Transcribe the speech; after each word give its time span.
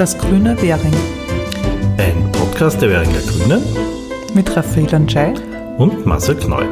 Das 0.00 0.16
grüne 0.16 0.56
Währing. 0.62 0.94
Ein 1.98 2.32
Podcast 2.32 2.80
der 2.80 2.88
Währinger 2.88 3.20
Grünen 3.20 3.62
mit 4.32 4.56
Raphael 4.56 4.94
Anschei 4.94 5.34
und 5.76 6.06
Marcel 6.06 6.36
Kneu. 6.36 6.64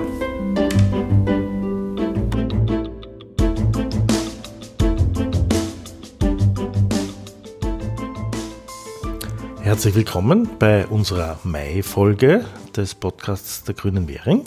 Herzlich 9.61 9.95
willkommen 9.95 10.49
bei 10.59 10.87
unserer 10.87 11.39
Mai-Folge 11.45 12.47
des 12.75 12.95
Podcasts 12.95 13.63
der 13.63 13.75
Grünen 13.75 14.09
Währing. 14.09 14.47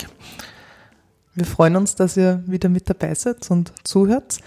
Wir 1.36 1.46
freuen 1.46 1.76
uns, 1.76 1.94
dass 1.94 2.18
ihr 2.18 2.44
wieder 2.48 2.68
mit 2.68 2.90
dabei 2.90 3.14
seid 3.14 3.52
und 3.52 3.74
zuhört 3.84 4.40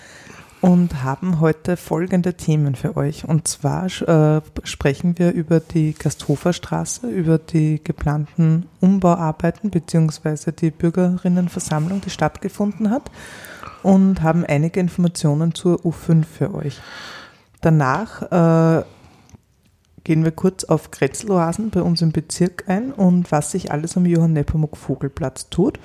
und 0.65 1.05
haben 1.05 1.41
heute 1.41 1.77
folgende 1.77 2.39
Themen 2.39 2.75
für 2.75 2.97
euch. 2.97 3.29
Und 3.29 3.47
zwar 3.47 3.85
äh, 3.85 4.41
sprechen 4.63 5.19
wir 5.19 5.33
über 5.33 5.61
die 5.61 5.93
Gasthoferstraße, 5.93 7.07
über 7.07 7.37
die 7.37 7.85
geplanten 7.85 8.65
Umbauarbeiten 8.81 9.69
bzw. 9.69 10.53
die 10.53 10.71
Bürgerinnenversammlung, 10.71 12.01
die 12.01 12.09
stattgefunden 12.09 12.89
hat 12.89 13.11
und 13.83 14.23
haben 14.23 14.47
einige 14.47 14.81
Informationen 14.81 15.55
zur 15.55 15.81
U5 15.81 16.25
für 16.25 16.55
euch. 16.55 16.81
Danach 17.61 18.23
äh, 18.23 18.85
gehen 20.03 20.25
wir 20.25 20.33
kurz 20.33 20.65
auf 20.65 20.91
Kretzeloasen 20.91 21.69
bei 21.69 21.83
uns 21.83 22.01
im 22.01 22.13
Bezirk 22.13 22.65
ein 22.69 22.91
und 22.91 23.31
was 23.31 23.51
sich 23.51 23.71
alles 23.71 23.99
am 23.99 24.07
Johann 24.07 24.33
Nepomuk 24.33 24.79
Vogelplatz 24.79 25.51
tut. 25.51 25.79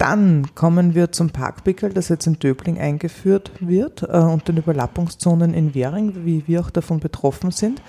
Dann 0.00 0.46
kommen 0.54 0.94
wir 0.94 1.12
zum 1.12 1.28
Parkpickel, 1.28 1.92
das 1.92 2.08
jetzt 2.08 2.26
in 2.26 2.38
Döbling 2.38 2.78
eingeführt 2.78 3.50
wird 3.60 4.02
äh, 4.02 4.16
und 4.16 4.48
den 4.48 4.56
Überlappungszonen 4.56 5.52
in 5.52 5.74
Währing, 5.74 6.24
wie 6.24 6.42
wir 6.46 6.62
auch 6.62 6.70
davon 6.70 7.00
betroffen 7.00 7.50
sind 7.50 7.82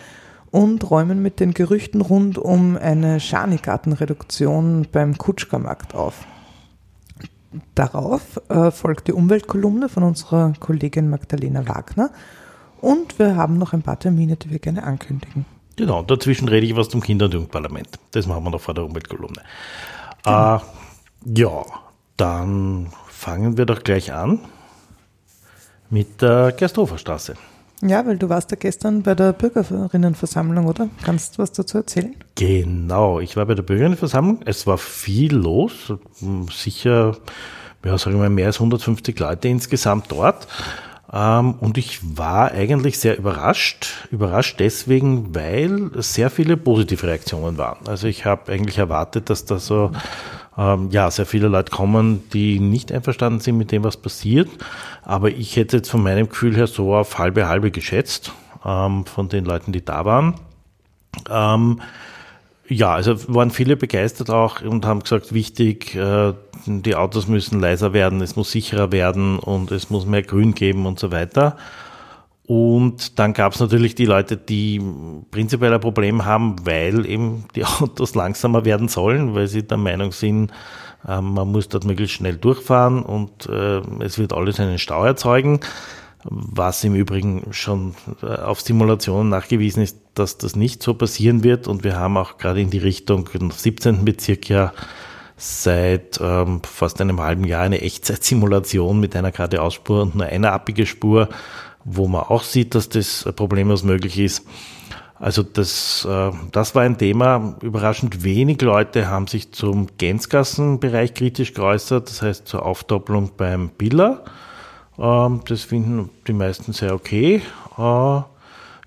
und 0.52 0.92
räumen 0.92 1.22
mit 1.22 1.40
den 1.40 1.54
Gerüchten 1.54 2.02
rund 2.02 2.38
um 2.38 2.76
eine 2.76 3.22
Schanigartenreduktion 3.22 4.88
beim 4.92 5.18
Kutschkermarkt 5.18 5.96
auf. 5.96 6.26
Darauf 7.76 8.42
äh, 8.50 8.72
folgt 8.72 9.08
die 9.08 9.14
Umweltkolumne 9.14 9.88
von 9.88 10.04
unserer 10.04 10.52
Kollegin 10.60 11.10
Magdalena 11.10 11.66
Wagner 11.66 12.10
und 12.82 13.20
wir 13.20 13.38
haben 13.38 13.58
noch 13.58 13.72
ein 13.72 13.84
paar 13.84 14.00
Termine, 14.00 14.36
die 14.36 14.50
wir 14.50 14.60
gerne 14.60 14.84
ankündigen. 14.84 15.46
Genau, 15.78 16.04
dazwischen 16.04 16.50
rede 16.50 16.68
ich 16.68 16.76
was 16.76 16.90
zum 16.90 17.00
Kinder- 17.00 17.28
und 17.28 17.36
Jugendparlament. 17.36 17.88
Das 18.12 18.28
machen 18.28 18.44
wir 18.44 18.50
noch 18.50 18.60
vor 18.60 18.74
der 18.74 18.84
Umweltkolumne. 18.84 19.44
Genau. 20.26 20.58
Äh, 20.58 20.60
ja, 21.24 21.64
dann 22.22 22.92
fangen 23.08 23.58
wir 23.58 23.66
doch 23.66 23.84
gleich 23.84 24.14
an 24.14 24.40
mit 25.90 26.22
der 26.22 26.52
Gersthoferstraße. 26.52 27.34
Ja, 27.82 28.06
weil 28.06 28.20
du 28.20 28.30
warst 28.30 28.52
ja 28.52 28.58
gestern 28.58 29.02
bei 29.02 29.16
der 29.16 29.34
Bürgerinnenversammlung, 29.34 30.68
oder? 30.68 30.88
Kannst 31.04 31.38
du 31.38 31.42
was 31.42 31.52
dazu 31.52 31.80
erzählen? 31.80 32.16
Genau, 32.36 33.20
ich 33.20 33.36
war 33.38 33.48
bei 33.48 33.56
der 33.56 33.64
Bürgerinnenversammlung. 33.64 34.42
Es 34.46 34.68
war 34.68 34.78
viel 34.78 35.34
los, 35.34 35.94
sicher, 36.52 37.18
ja, 37.84 37.98
sagen 37.98 38.18
wir 38.18 38.20
mal, 38.20 38.30
mehr 38.30 38.46
als 38.46 38.58
150 38.58 39.18
Leute 39.18 39.48
insgesamt 39.48 40.12
dort. 40.12 40.48
Ähm, 41.14 41.56
und 41.60 41.78
ich 41.78 42.18
war 42.18 42.52
eigentlich 42.52 43.00
sehr 43.00 43.18
überrascht. 43.18 44.08
Überrascht 44.12 44.60
deswegen, 44.60 45.36
weil 45.36 45.92
sehr 45.96 46.30
viele 46.30 46.58
positive 46.58 47.06
Reaktionen 47.06 47.58
waren. 47.58 47.88
Also 47.88 48.08
ich 48.08 48.26
habe 48.26 48.52
eigentlich 48.52 48.78
erwartet, 48.78 49.30
dass 49.30 49.46
da 49.46 49.60
so 49.60 49.92
ähm, 50.58 50.90
ja, 50.92 51.12
sehr 51.12 51.26
viele 51.26 51.48
Leute 51.48 51.72
kommen, 51.72 52.24
die 52.32 52.60
nicht 52.60 52.92
einverstanden 52.92 53.40
sind 53.40 53.58
mit 53.58 53.72
dem, 53.72 53.84
was 53.84 53.98
passiert. 53.98 54.50
Aber 55.04 55.30
ich 55.30 55.56
hätte 55.56 55.78
jetzt 55.78 55.90
von 55.90 56.04
meinem 56.04 56.30
Gefühl 56.30 56.56
her 56.56 56.68
so 56.68 56.96
auf 56.96 57.18
halbe 57.18 57.48
halbe 57.48 57.72
geschätzt, 57.72 58.32
ähm, 58.66 59.06
von 59.06 59.28
den 59.30 59.46
Leuten, 59.46 59.72
die 59.72 59.84
da 59.84 60.06
waren. 60.06 60.36
Ähm, 61.30 61.82
ja, 62.72 62.94
also 62.94 63.16
waren 63.34 63.52
viele 63.52 63.76
begeistert 63.76 64.30
auch 64.30 64.62
und 64.62 64.86
haben 64.86 65.02
gesagt, 65.02 65.34
wichtig, 65.34 65.94
äh, 65.96 66.34
die 66.66 66.96
Autos 66.96 67.28
müssen 67.28 67.60
leiser 67.60 67.92
werden, 67.92 68.22
es 68.22 68.38
muss 68.38 68.52
sicherer 68.52 68.92
werden 68.94 69.40
und 69.40 69.72
es 69.72 69.90
muss 69.90 70.06
mehr 70.06 70.24
Grün 70.24 70.54
geben 70.56 70.86
und 70.86 70.98
so 70.98 71.12
weiter. 71.12 71.58
Und 72.48 73.20
dann 73.20 73.34
gab 73.34 73.54
es 73.54 73.60
natürlich 73.60 73.96
die 73.96 74.06
Leute, 74.06 74.38
die 74.38 74.82
prinzipiell 75.32 75.74
ein 75.74 75.82
Problem 75.82 76.26
haben, 76.26 76.56
weil 76.66 77.06
eben 77.06 77.46
die 77.56 77.66
Autos 77.80 78.16
langsamer 78.16 78.64
werden 78.64 78.88
sollen, 78.88 79.36
weil 79.36 79.48
sie 79.48 79.64
der 79.64 79.78
Meinung 79.78 80.14
sind, 80.14 80.52
äh, 81.06 81.20
man 81.20 81.52
muss 81.52 81.68
dort 81.68 81.84
möglichst 81.84 82.16
schnell 82.16 82.38
durchfahren 82.38 83.04
und 83.04 83.48
äh, 83.48 83.82
es 84.00 84.18
wird 84.18 84.32
alles 84.32 84.62
einen 84.62 84.80
Stau 84.80 85.04
erzeugen. 85.04 85.60
Was 86.24 86.84
im 86.84 86.96
Übrigen 86.96 87.48
schon 87.52 87.96
äh, 88.22 88.28
auf 88.28 88.62
Simulationen 88.62 89.30
nachgewiesen 89.30 89.84
ist, 89.84 89.98
dass 90.14 90.38
das 90.38 90.56
nicht 90.56 90.84
so 90.84 90.94
passieren 90.94 91.44
wird. 91.44 91.68
Und 91.68 91.84
wir 91.84 91.98
haben 91.98 92.18
auch 92.18 92.38
gerade 92.38 92.62
in 92.62 92.70
die 92.70 92.78
Richtung 92.78 93.28
17. 93.32 94.06
Bezirk 94.06 94.50
ja 94.50 94.74
seit 95.38 96.20
ähm, 96.22 96.62
fast 96.64 97.02
einem 97.02 97.20
halben 97.20 97.46
Jahr 97.46 97.64
eine 97.64 97.82
Echtzeitsimulation 97.82 99.00
mit 99.00 99.16
einer 99.16 99.32
geradeausspur 99.32 100.04
und 100.04 100.16
nur 100.16 100.28
einer 100.28 100.52
abbige 100.52 100.86
Spur 100.86 101.30
wo 101.84 102.08
man 102.08 102.22
auch 102.22 102.44
sieht, 102.44 102.76
dass 102.76 102.90
das 102.90 103.28
problemlos 103.36 103.84
möglich 103.84 104.20
ist. 104.20 104.46
Also 105.20 105.44
das, 105.44 106.08
äh, 106.10 106.32
das 106.52 106.74
war 106.74 106.84
ein 106.84 106.98
Thema. 106.98 107.56
Überraschend 107.62 108.24
wenig 108.24 108.62
Leute 108.62 109.08
haben 109.08 109.28
sich 109.28 109.52
zum 109.52 109.88
Gänzgassenbereich 109.98 111.14
kritisch 111.14 111.54
geäußert, 111.54 112.10
das 112.10 112.22
heißt 112.22 112.48
zur 112.48 112.66
Aufdoppelung 112.66 113.32
beim 113.38 113.70
Biller. 113.70 114.24
Ähm, 114.98 115.42
das 115.48 115.64
finden 115.64 116.10
die 116.28 116.34
meisten 116.34 116.74
sehr 116.74 116.94
okay. 116.94 117.42
Äh, 117.78 118.22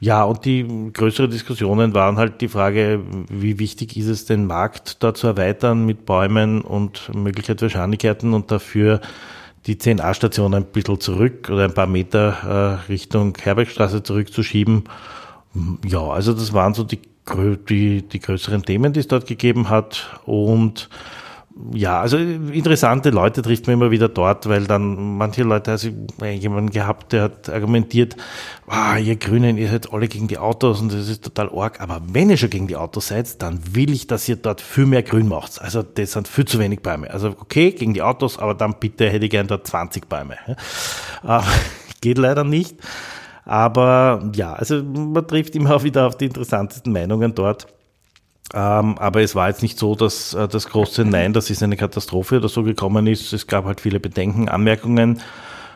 ja, 0.01 0.25
und 0.25 0.45
die 0.45 0.91
größere 0.93 1.29
Diskussionen 1.29 1.95
waren 1.95 2.17
halt 2.17 2.41
die 2.41 2.49
Frage, 2.49 3.01
wie 3.31 3.59
wichtig 3.59 3.97
ist 3.97 4.09
es, 4.09 4.27
den 4.27 4.47
Markt 4.47 5.03
da 5.03 5.15
zu 5.15 5.29
erweitern 5.29 5.87
mit 5.87 6.05
Bäumen 6.05 6.61
und 6.61 7.15
Möglichkeit 7.15 7.61
für 7.61 7.71
Schanigkeiten 7.71 8.35
und 8.35 8.51
dafür 8.51 9.01
die 9.67 9.77
10a-Station 9.77 10.55
ein 10.55 10.67
bisschen 10.67 11.01
zurück 11.01 11.49
oder 11.51 11.65
ein 11.65 11.75
paar 11.75 11.87
Meter 11.87 12.81
äh, 12.87 12.93
Richtung 12.93 13.37
Herbergstraße 13.41 14.03
zurückzuschieben. 14.03 14.85
Ja, 15.87 16.03
also 16.03 16.35
das 16.35 16.53
waren 16.53 16.75
so 16.75 16.85
die, 16.85 17.01
die, 17.69 18.03
die 18.03 18.21
größeren 18.21 18.63
Themen, 18.63 18.93
die 18.93 19.01
es 19.01 19.09
dort 19.09 19.27
gegeben 19.27 19.71
hat. 19.71 20.21
Und 20.27 20.91
ja, 21.73 22.01
also 22.01 22.17
interessante 22.17 23.11
Leute 23.11 23.41
trifft 23.41 23.67
man 23.69 23.75
immer 23.75 23.93
wieder 23.93 24.09
dort, 24.09 24.49
weil 24.49 24.65
dann 24.65 25.17
manche 25.17 25.45
Leute, 25.45 25.71
also 25.71 25.89
jemanden 26.25 26.71
gehabt, 26.71 27.13
der 27.13 27.23
hat 27.23 27.49
argumentiert, 27.49 28.17
ah, 28.67 28.97
ihr 28.99 29.15
Grünen, 29.15 29.57
ihr 29.57 29.69
seid 29.69 29.93
alle 29.93 30.09
gegen 30.09 30.27
die 30.27 30.39
Autos 30.39 30.81
und 30.81 30.93
das 30.93 31.09
ist 31.09 31.23
total 31.23 31.51
arg, 31.57 31.81
aber 31.81 32.03
wenn 32.09 32.29
ihr 32.29 32.37
schon 32.37 32.51
gegen 32.51 32.67
die 32.67 32.75
Autos 32.75 33.09
seid, 33.09 33.41
dann 33.41 33.61
will 33.73 33.93
ich, 33.93 34.09
dass 34.09 34.29
ihr 34.29 34.35
dort 34.35 34.61
viel 34.61 34.87
mehr 34.87 35.05
Grün 35.05 35.29
macht. 35.29 35.63
Also 35.63 35.83
das 35.85 36.13
sind 36.13 36.27
viel 36.27 36.45
zu 36.45 36.59
wenig 36.59 36.81
Bäume. 36.81 37.09
Also 37.11 37.29
okay, 37.29 37.71
gegen 37.71 37.95
die 37.95 38.03
Autos, 38.03 38.39
aber 38.39 38.55
dann 38.55 38.75
bitte 38.81 39.09
hätte 39.09 39.27
ich 39.27 39.31
gern 39.31 39.47
dort 39.47 39.65
20 39.67 40.09
Bäume. 40.09 40.37
Äh, 41.23 41.41
geht 42.01 42.19
leider 42.19 42.43
nicht. 42.43 42.77
Aber 43.45 44.29
ja, 44.35 44.55
also 44.55 44.83
man 44.83 45.27
trifft 45.27 45.55
immer 45.55 45.83
wieder 45.85 46.07
auf 46.09 46.17
die 46.17 46.27
interessantesten 46.27 46.93
Meinungen 46.93 47.33
dort. 47.35 47.69
Ähm, 48.55 48.99
aber 48.99 49.21
es 49.21 49.35
war 49.35 49.49
jetzt 49.49 49.63
nicht 49.63 49.79
so, 49.79 49.97
dass 49.97 50.33
äh, 50.33 50.47
das 50.47 50.69
große 50.69 51.05
Nein, 51.05 51.33
das 51.33 51.51
ist 51.51 51.63
eine 51.63 51.77
Katastrophe 51.77 52.37
oder 52.37 52.49
so 52.49 52.63
gekommen 52.63 53.09
ist. 53.09 53.33
Es 53.33 53.49
gab 53.49 53.65
halt 53.65 53.81
viele 53.81 53.99
Bedenken, 53.99 54.49
Anmerkungen. 54.49 55.21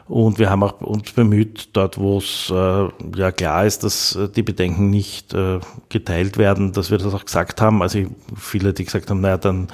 Und 0.06 0.38
wir 0.38 0.48
haben 0.48 0.62
auch 0.62 0.80
uns 0.80 1.12
bemüht, 1.12 1.70
dort 1.74 1.98
wo 1.98 2.18
es 2.18 2.50
äh, 2.50 2.88
ja 3.16 3.32
klar 3.32 3.66
ist, 3.66 3.84
dass 3.84 4.14
äh, 4.14 4.28
die 4.28 4.42
Bedenken 4.42 4.90
nicht 4.90 5.34
äh, 5.34 5.58
geteilt 5.88 6.38
werden, 6.38 6.72
dass 6.72 6.90
wir 6.90 6.98
das 6.98 7.12
auch 7.12 7.24
gesagt 7.24 7.60
haben. 7.60 7.82
Also 7.82 8.04
viele, 8.36 8.72
die 8.72 8.84
gesagt 8.84 9.10
haben, 9.10 9.20
naja, 9.20 9.36
dann 9.36 9.68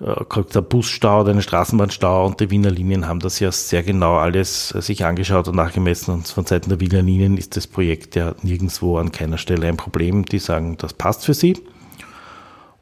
äh, 0.00 0.24
kommt 0.28 0.54
der 0.54 0.62
Busstau 0.62 1.22
oder 1.22 1.32
eine 1.32 1.42
Straßenbahnstau 1.42 2.26
und 2.26 2.40
die 2.40 2.50
Wiener 2.50 2.70
Linien 2.70 3.08
haben 3.08 3.20
das 3.20 3.40
ja 3.40 3.50
sehr 3.50 3.82
genau 3.82 4.16
alles 4.16 4.72
äh, 4.74 4.80
sich 4.80 5.04
angeschaut 5.04 5.48
und 5.48 5.56
nachgemessen. 5.56 6.14
Und 6.14 6.28
von 6.28 6.46
Seiten 6.46 6.70
der 6.70 6.80
Wiener 6.80 7.02
Linien 7.02 7.36
ist 7.36 7.56
das 7.56 7.66
Projekt 7.66 8.14
ja 8.14 8.34
nirgendwo 8.42 8.98
an 8.98 9.10
keiner 9.10 9.36
Stelle 9.36 9.66
ein 9.66 9.76
Problem. 9.76 10.24
Die 10.24 10.38
sagen, 10.38 10.76
das 10.78 10.94
passt 10.94 11.26
für 11.26 11.34
sie. 11.34 11.60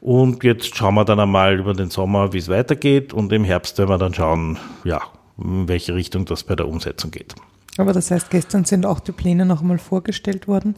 Und 0.05 0.43
jetzt 0.43 0.75
schauen 0.75 0.93
wir 0.93 1.03
dann 1.03 1.19
einmal 1.19 1.57
über 1.57 1.73
den 1.73 1.89
Sommer, 1.89 2.31
wie 2.31 2.37
es 2.37 2.47
weitergeht. 2.47 3.11
Und 3.11 3.33
im 3.33 3.43
Herbst 3.43 3.79
werden 3.79 3.89
wir 3.89 3.97
dann 3.97 4.13
schauen, 4.13 4.59
ja, 4.83 5.01
in 5.43 5.67
welche 5.67 5.95
Richtung 5.95 6.25
das 6.25 6.43
bei 6.43 6.55
der 6.55 6.67
Umsetzung 6.67 7.09
geht. 7.09 7.33
Aber 7.79 7.91
das 7.91 8.11
heißt, 8.11 8.29
gestern 8.29 8.65
sind 8.65 8.85
auch 8.85 8.99
die 8.99 9.13
Pläne 9.13 9.47
noch 9.47 9.61
einmal 9.61 9.79
vorgestellt 9.79 10.47
worden. 10.47 10.75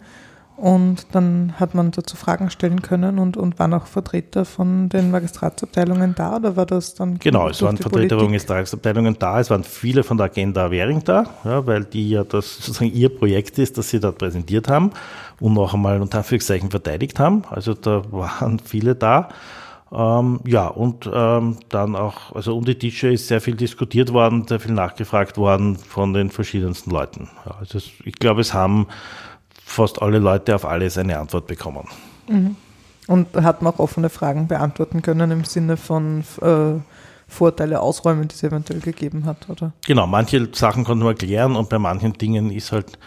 Und 0.58 1.06
dann 1.12 1.54
hat 1.60 1.76
man 1.76 1.92
dazu 1.92 2.18
Fragen 2.18 2.50
stellen 2.50 2.82
können 2.82 3.20
und, 3.20 3.38
und 3.38 3.60
waren 3.60 3.76
auch 3.76 3.86
Vertreter 3.86 4.44
von 4.44 4.90
den 4.90 5.12
Magistratsabteilungen 5.12 6.16
da 6.16 6.38
oder 6.38 6.56
war 6.56 6.66
das 6.66 6.96
dann? 6.96 7.20
Genau, 7.20 7.48
es 7.48 7.62
waren 7.62 7.78
Vertreter 7.78 8.18
von 8.18 8.26
Magistratsabteilungen 8.26 9.18
da, 9.20 9.40
es 9.40 9.52
waren 9.52 9.64
viele 9.64 10.04
von 10.04 10.18
der 10.18 10.26
Agenda 10.26 10.72
Währing 10.72 11.04
da, 11.04 11.26
ja, 11.46 11.68
weil 11.68 11.86
die 11.86 12.10
ja 12.10 12.24
das 12.24 12.58
sozusagen 12.58 12.92
ihr 12.92 13.10
Projekt 13.10 13.60
ist, 13.60 13.78
das 13.78 13.92
sie 13.92 14.00
dort 14.00 14.18
präsentiert 14.18 14.68
haben 14.68 14.90
und 15.40 15.54
noch 15.54 15.76
einmal 15.76 16.02
unter 16.02 16.18
Anführungszeichen 16.18 16.72
verteidigt 16.72 17.20
haben. 17.20 17.44
Also 17.52 17.76
da 17.76 18.02
waren 18.12 18.58
viele 18.58 18.96
da. 18.96 19.30
Ähm, 19.92 20.40
ja, 20.46 20.68
und 20.68 21.10
ähm, 21.14 21.58
dann 21.70 21.96
auch, 21.96 22.36
also 22.36 22.58
um 22.58 22.66
die 22.66 22.76
Tische 22.76 23.10
ist 23.10 23.28
sehr 23.28 23.42
viel 23.42 23.56
diskutiert 23.56 24.12
worden, 24.12 24.46
sehr 24.48 24.60
viel 24.60 24.74
nachgefragt 24.74 25.38
worden 25.38 25.76
von 25.76 26.14
den 26.14 26.32
verschiedensten 26.32 26.90
Leuten. 26.90 27.30
Ja, 27.46 27.56
also 27.60 27.78
ich 27.78 28.16
glaube, 28.16 28.42
es 28.42 28.56
haben 28.56 28.88
fast 29.68 30.02
alle 30.02 30.20
Leute 30.20 30.56
auf 30.56 30.66
alles 30.66 30.98
eine 30.98 31.20
Antwort 31.20 31.46
bekommen. 31.48 31.88
Mhm. 32.28 32.56
Und 33.08 33.36
hat 33.36 33.62
man 33.62 33.74
auch 33.74 33.80
offene 33.80 34.10
Fragen 34.10 34.48
beantworten 34.48 35.02
können 35.02 35.32
im 35.32 35.44
Sinne 35.46 35.78
von 35.78 36.24
äh, 36.42 36.80
Vorteile 37.28 37.82
ausräumen, 37.82 38.28
die 38.28 38.36
es 38.36 38.44
eventuell 38.44 38.80
gegeben 38.80 39.26
hat, 39.26 39.50
oder? 39.50 39.74
Genau, 39.86 40.08
manche 40.08 40.50
Sachen 40.54 40.84
konnte 40.84 41.06
man 41.06 41.16
klären 41.16 41.56
und 41.56 41.70
bei 41.70 41.78
manchen 41.78 42.14
Dingen 42.14 42.52
ist 42.52 42.72
halt, 42.72 42.98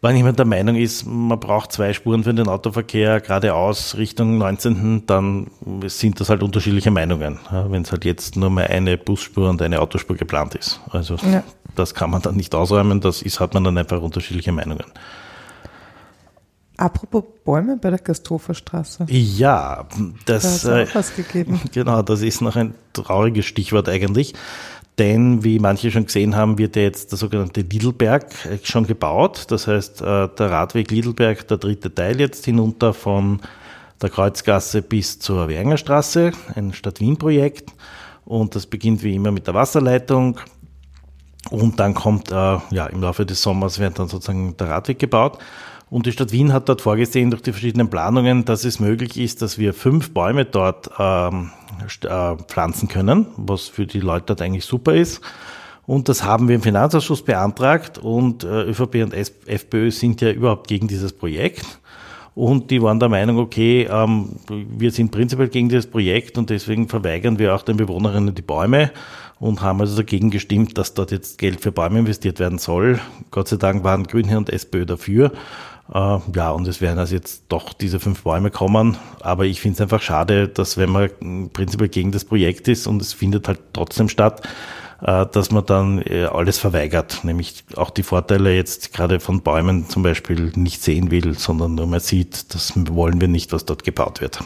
wenn 0.00 0.16
jemand 0.16 0.38
der 0.38 0.46
Meinung 0.46 0.76
ist, 0.76 1.06
man 1.06 1.40
braucht 1.40 1.72
zwei 1.72 1.92
Spuren 1.92 2.24
für 2.24 2.34
den 2.34 2.48
Autoverkehr 2.48 3.20
geradeaus 3.20 3.96
Richtung 3.96 4.38
19., 4.38 5.06
dann 5.06 5.48
sind 5.86 6.20
das 6.20 6.28
halt 6.28 6.42
unterschiedliche 6.42 6.90
Meinungen. 6.90 7.38
Ja, 7.50 7.70
wenn 7.70 7.82
es 7.82 7.90
halt 7.90 8.04
jetzt 8.04 8.36
nur 8.36 8.50
mal 8.50 8.66
eine 8.66 8.98
Busspur 8.98 9.48
und 9.48 9.62
eine 9.62 9.80
Autospur 9.80 10.16
geplant 10.16 10.54
ist. 10.54 10.80
Also 10.90 11.16
ja. 11.16 11.42
das 11.74 11.94
kann 11.94 12.10
man 12.10 12.22
dann 12.22 12.36
nicht 12.36 12.54
ausräumen, 12.54 13.00
das 13.00 13.22
ist, 13.22 13.40
hat 13.40 13.54
man 13.54 13.64
dann 13.64 13.78
einfach 13.78 14.00
unterschiedliche 14.00 14.52
Meinungen. 14.52 14.84
Apropos 16.76 17.22
Bäume 17.44 17.76
bei 17.76 17.90
der 17.90 18.00
Gasthofer 18.00 18.54
Straße. 18.54 19.06
Ja, 19.08 19.86
das, 20.26 20.62
da 20.62 20.80
äh, 20.80 20.86
was 20.92 21.14
gegeben. 21.14 21.60
genau, 21.72 22.02
das 22.02 22.22
ist 22.22 22.40
noch 22.40 22.56
ein 22.56 22.74
trauriges 22.92 23.46
Stichwort 23.46 23.88
eigentlich. 23.88 24.34
Denn, 24.98 25.42
wie 25.44 25.58
manche 25.58 25.90
schon 25.90 26.06
gesehen 26.06 26.36
haben, 26.36 26.58
wird 26.58 26.76
ja 26.76 26.82
jetzt 26.82 27.12
der 27.12 27.18
sogenannte 27.18 27.60
Lidlberg 27.60 28.26
äh, 28.46 28.58
schon 28.62 28.86
gebaut. 28.86 29.46
Das 29.48 29.68
heißt, 29.68 30.02
äh, 30.02 30.28
der 30.28 30.50
Radweg 30.50 30.90
Lidlberg, 30.90 31.46
der 31.46 31.58
dritte 31.58 31.94
Teil 31.94 32.18
jetzt 32.18 32.44
hinunter 32.44 32.92
von 32.92 33.40
der 34.02 34.10
Kreuzgasse 34.10 34.82
bis 34.82 35.20
zur 35.20 35.48
Wäringerstraße, 35.48 36.32
ein 36.56 36.72
Stadt-Wien-Projekt. 36.72 37.70
Und 38.24 38.56
das 38.56 38.66
beginnt 38.66 39.02
wie 39.04 39.14
immer 39.14 39.30
mit 39.30 39.46
der 39.46 39.54
Wasserleitung. 39.54 40.40
Und 41.50 41.78
dann 41.78 41.94
kommt, 41.94 42.30
ja, 42.30 42.86
im 42.90 43.02
Laufe 43.02 43.26
des 43.26 43.42
Sommers 43.42 43.78
wird 43.78 43.98
dann 43.98 44.08
sozusagen 44.08 44.56
der 44.56 44.70
Radweg 44.70 44.98
gebaut. 44.98 45.38
Und 45.94 46.06
die 46.06 46.12
Stadt 46.12 46.32
Wien 46.32 46.52
hat 46.52 46.68
dort 46.68 46.80
vorgesehen, 46.80 47.30
durch 47.30 47.42
die 47.42 47.52
verschiedenen 47.52 47.88
Planungen, 47.88 48.44
dass 48.44 48.64
es 48.64 48.80
möglich 48.80 49.16
ist, 49.16 49.42
dass 49.42 49.58
wir 49.58 49.72
fünf 49.72 50.10
Bäume 50.10 50.44
dort 50.44 50.90
ähm, 50.98 51.52
äh, 52.02 52.34
pflanzen 52.48 52.88
können, 52.88 53.26
was 53.36 53.68
für 53.68 53.86
die 53.86 54.00
Leute 54.00 54.24
dort 54.26 54.42
eigentlich 54.42 54.64
super 54.64 54.92
ist. 54.92 55.20
Und 55.86 56.08
das 56.08 56.24
haben 56.24 56.48
wir 56.48 56.56
im 56.56 56.62
Finanzausschuss 56.62 57.22
beantragt 57.22 57.98
und 57.98 58.42
äh, 58.42 58.62
ÖVP 58.64 59.04
und 59.04 59.14
FPÖ 59.14 59.92
sind 59.92 60.20
ja 60.20 60.32
überhaupt 60.32 60.66
gegen 60.66 60.88
dieses 60.88 61.12
Projekt. 61.12 61.78
Und 62.34 62.72
die 62.72 62.82
waren 62.82 62.98
der 62.98 63.08
Meinung, 63.08 63.38
okay, 63.38 63.88
ähm, 63.88 64.30
wir 64.48 64.90
sind 64.90 65.12
prinzipiell 65.12 65.48
gegen 65.48 65.68
dieses 65.68 65.86
Projekt 65.86 66.36
und 66.36 66.50
deswegen 66.50 66.88
verweigern 66.88 67.38
wir 67.38 67.54
auch 67.54 67.62
den 67.62 67.76
Bewohnerinnen 67.76 68.34
die 68.34 68.42
Bäume 68.42 68.90
und 69.38 69.62
haben 69.62 69.80
also 69.80 69.96
dagegen 69.96 70.30
gestimmt, 70.30 70.76
dass 70.76 70.94
dort 70.94 71.12
jetzt 71.12 71.38
Geld 71.38 71.60
für 71.60 71.70
Bäume 71.70 72.00
investiert 72.00 72.40
werden 72.40 72.58
soll. 72.58 72.98
Gott 73.30 73.46
sei 73.46 73.56
Dank 73.56 73.84
waren 73.84 74.08
Grüne 74.08 74.36
und 74.38 74.50
SPÖ 74.50 74.86
dafür. 74.86 75.30
Äh, 75.92 76.18
ja, 76.34 76.50
und 76.50 76.66
es 76.66 76.80
werden 76.80 76.98
also 76.98 77.14
jetzt 77.14 77.44
doch 77.48 77.72
diese 77.72 78.00
fünf 78.00 78.22
Bäume 78.22 78.50
kommen. 78.50 78.96
Aber 79.20 79.44
ich 79.44 79.60
finde 79.60 79.74
es 79.74 79.80
einfach 79.80 80.02
schade, 80.02 80.48
dass 80.48 80.76
wenn 80.76 80.90
man 80.90 81.50
prinzipiell 81.52 81.88
gegen 81.88 82.12
das 82.12 82.24
Projekt 82.24 82.68
ist 82.68 82.86
und 82.86 83.02
es 83.02 83.12
findet 83.12 83.48
halt 83.48 83.60
trotzdem 83.72 84.08
statt, 84.08 84.42
äh, 85.02 85.26
dass 85.26 85.50
man 85.50 85.66
dann 85.66 86.02
äh, 86.02 86.24
alles 86.24 86.58
verweigert, 86.58 87.24
nämlich 87.24 87.64
auch 87.76 87.90
die 87.90 88.02
Vorteile 88.02 88.54
jetzt 88.54 88.92
gerade 88.94 89.20
von 89.20 89.42
Bäumen 89.42 89.88
zum 89.88 90.02
Beispiel 90.02 90.52
nicht 90.56 90.82
sehen 90.82 91.10
will, 91.10 91.38
sondern 91.38 91.74
nur 91.74 91.86
mal 91.86 92.00
sieht, 92.00 92.54
das 92.54 92.72
wollen 92.76 93.20
wir 93.20 93.28
nicht, 93.28 93.52
was 93.52 93.64
dort 93.64 93.84
gebaut 93.84 94.20
wird. 94.20 94.40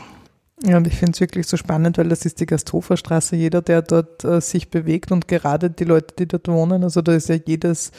Ja, 0.64 0.76
und 0.76 0.88
ich 0.88 0.96
finde 0.96 1.12
es 1.12 1.20
wirklich 1.20 1.46
so 1.46 1.56
spannend, 1.56 1.98
weil 1.98 2.08
das 2.08 2.24
ist 2.24 2.40
die 2.40 2.46
Gasthoferstraße. 2.46 3.36
Jeder, 3.36 3.62
der 3.62 3.82
dort 3.82 4.24
äh, 4.24 4.40
sich 4.40 4.70
bewegt 4.70 5.12
und 5.12 5.28
gerade 5.28 5.70
die 5.70 5.84
Leute, 5.84 6.14
die 6.18 6.26
dort 6.26 6.48
wohnen, 6.48 6.82
also 6.82 7.00
da 7.00 7.12
ist 7.12 7.28
ja 7.28 7.36
jedes 7.36 7.92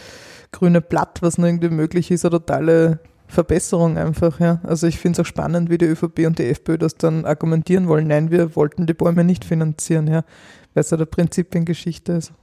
grüne 0.51 0.81
Blatt, 0.81 1.21
was 1.21 1.38
nur 1.38 1.47
irgendwie 1.47 1.69
möglich 1.69 2.12
ist, 2.12 2.25
eine 2.25 2.31
totale 2.31 3.00
Verbesserung 3.30 3.98
einfach, 3.98 4.40
ja. 4.40 4.60
Also 4.64 4.88
ich 4.88 4.98
finde 4.98 5.22
es 5.22 5.26
auch 5.26 5.30
spannend, 5.30 5.70
wie 5.70 5.78
die 5.78 5.86
ÖVP 5.86 6.26
und 6.26 6.40
die 6.40 6.50
FPÖ 6.50 6.80
das 6.80 6.96
dann 6.96 7.26
argumentieren 7.26 7.88
wollen. 7.88 8.08
Nein, 8.08 8.31
wir 8.31 8.56
wollten 8.56 8.88
die 8.88 8.96
Bäume 8.96 9.24
nicht 9.24 9.46
finanzieren, 9.46 10.08
ja, 10.08 10.24
weil 10.74 10.81
es 10.81 10.90
ja 10.90 10.98
der 10.98 11.06
Prinzipiengeschichte 11.06 12.14
ist. 12.14 12.34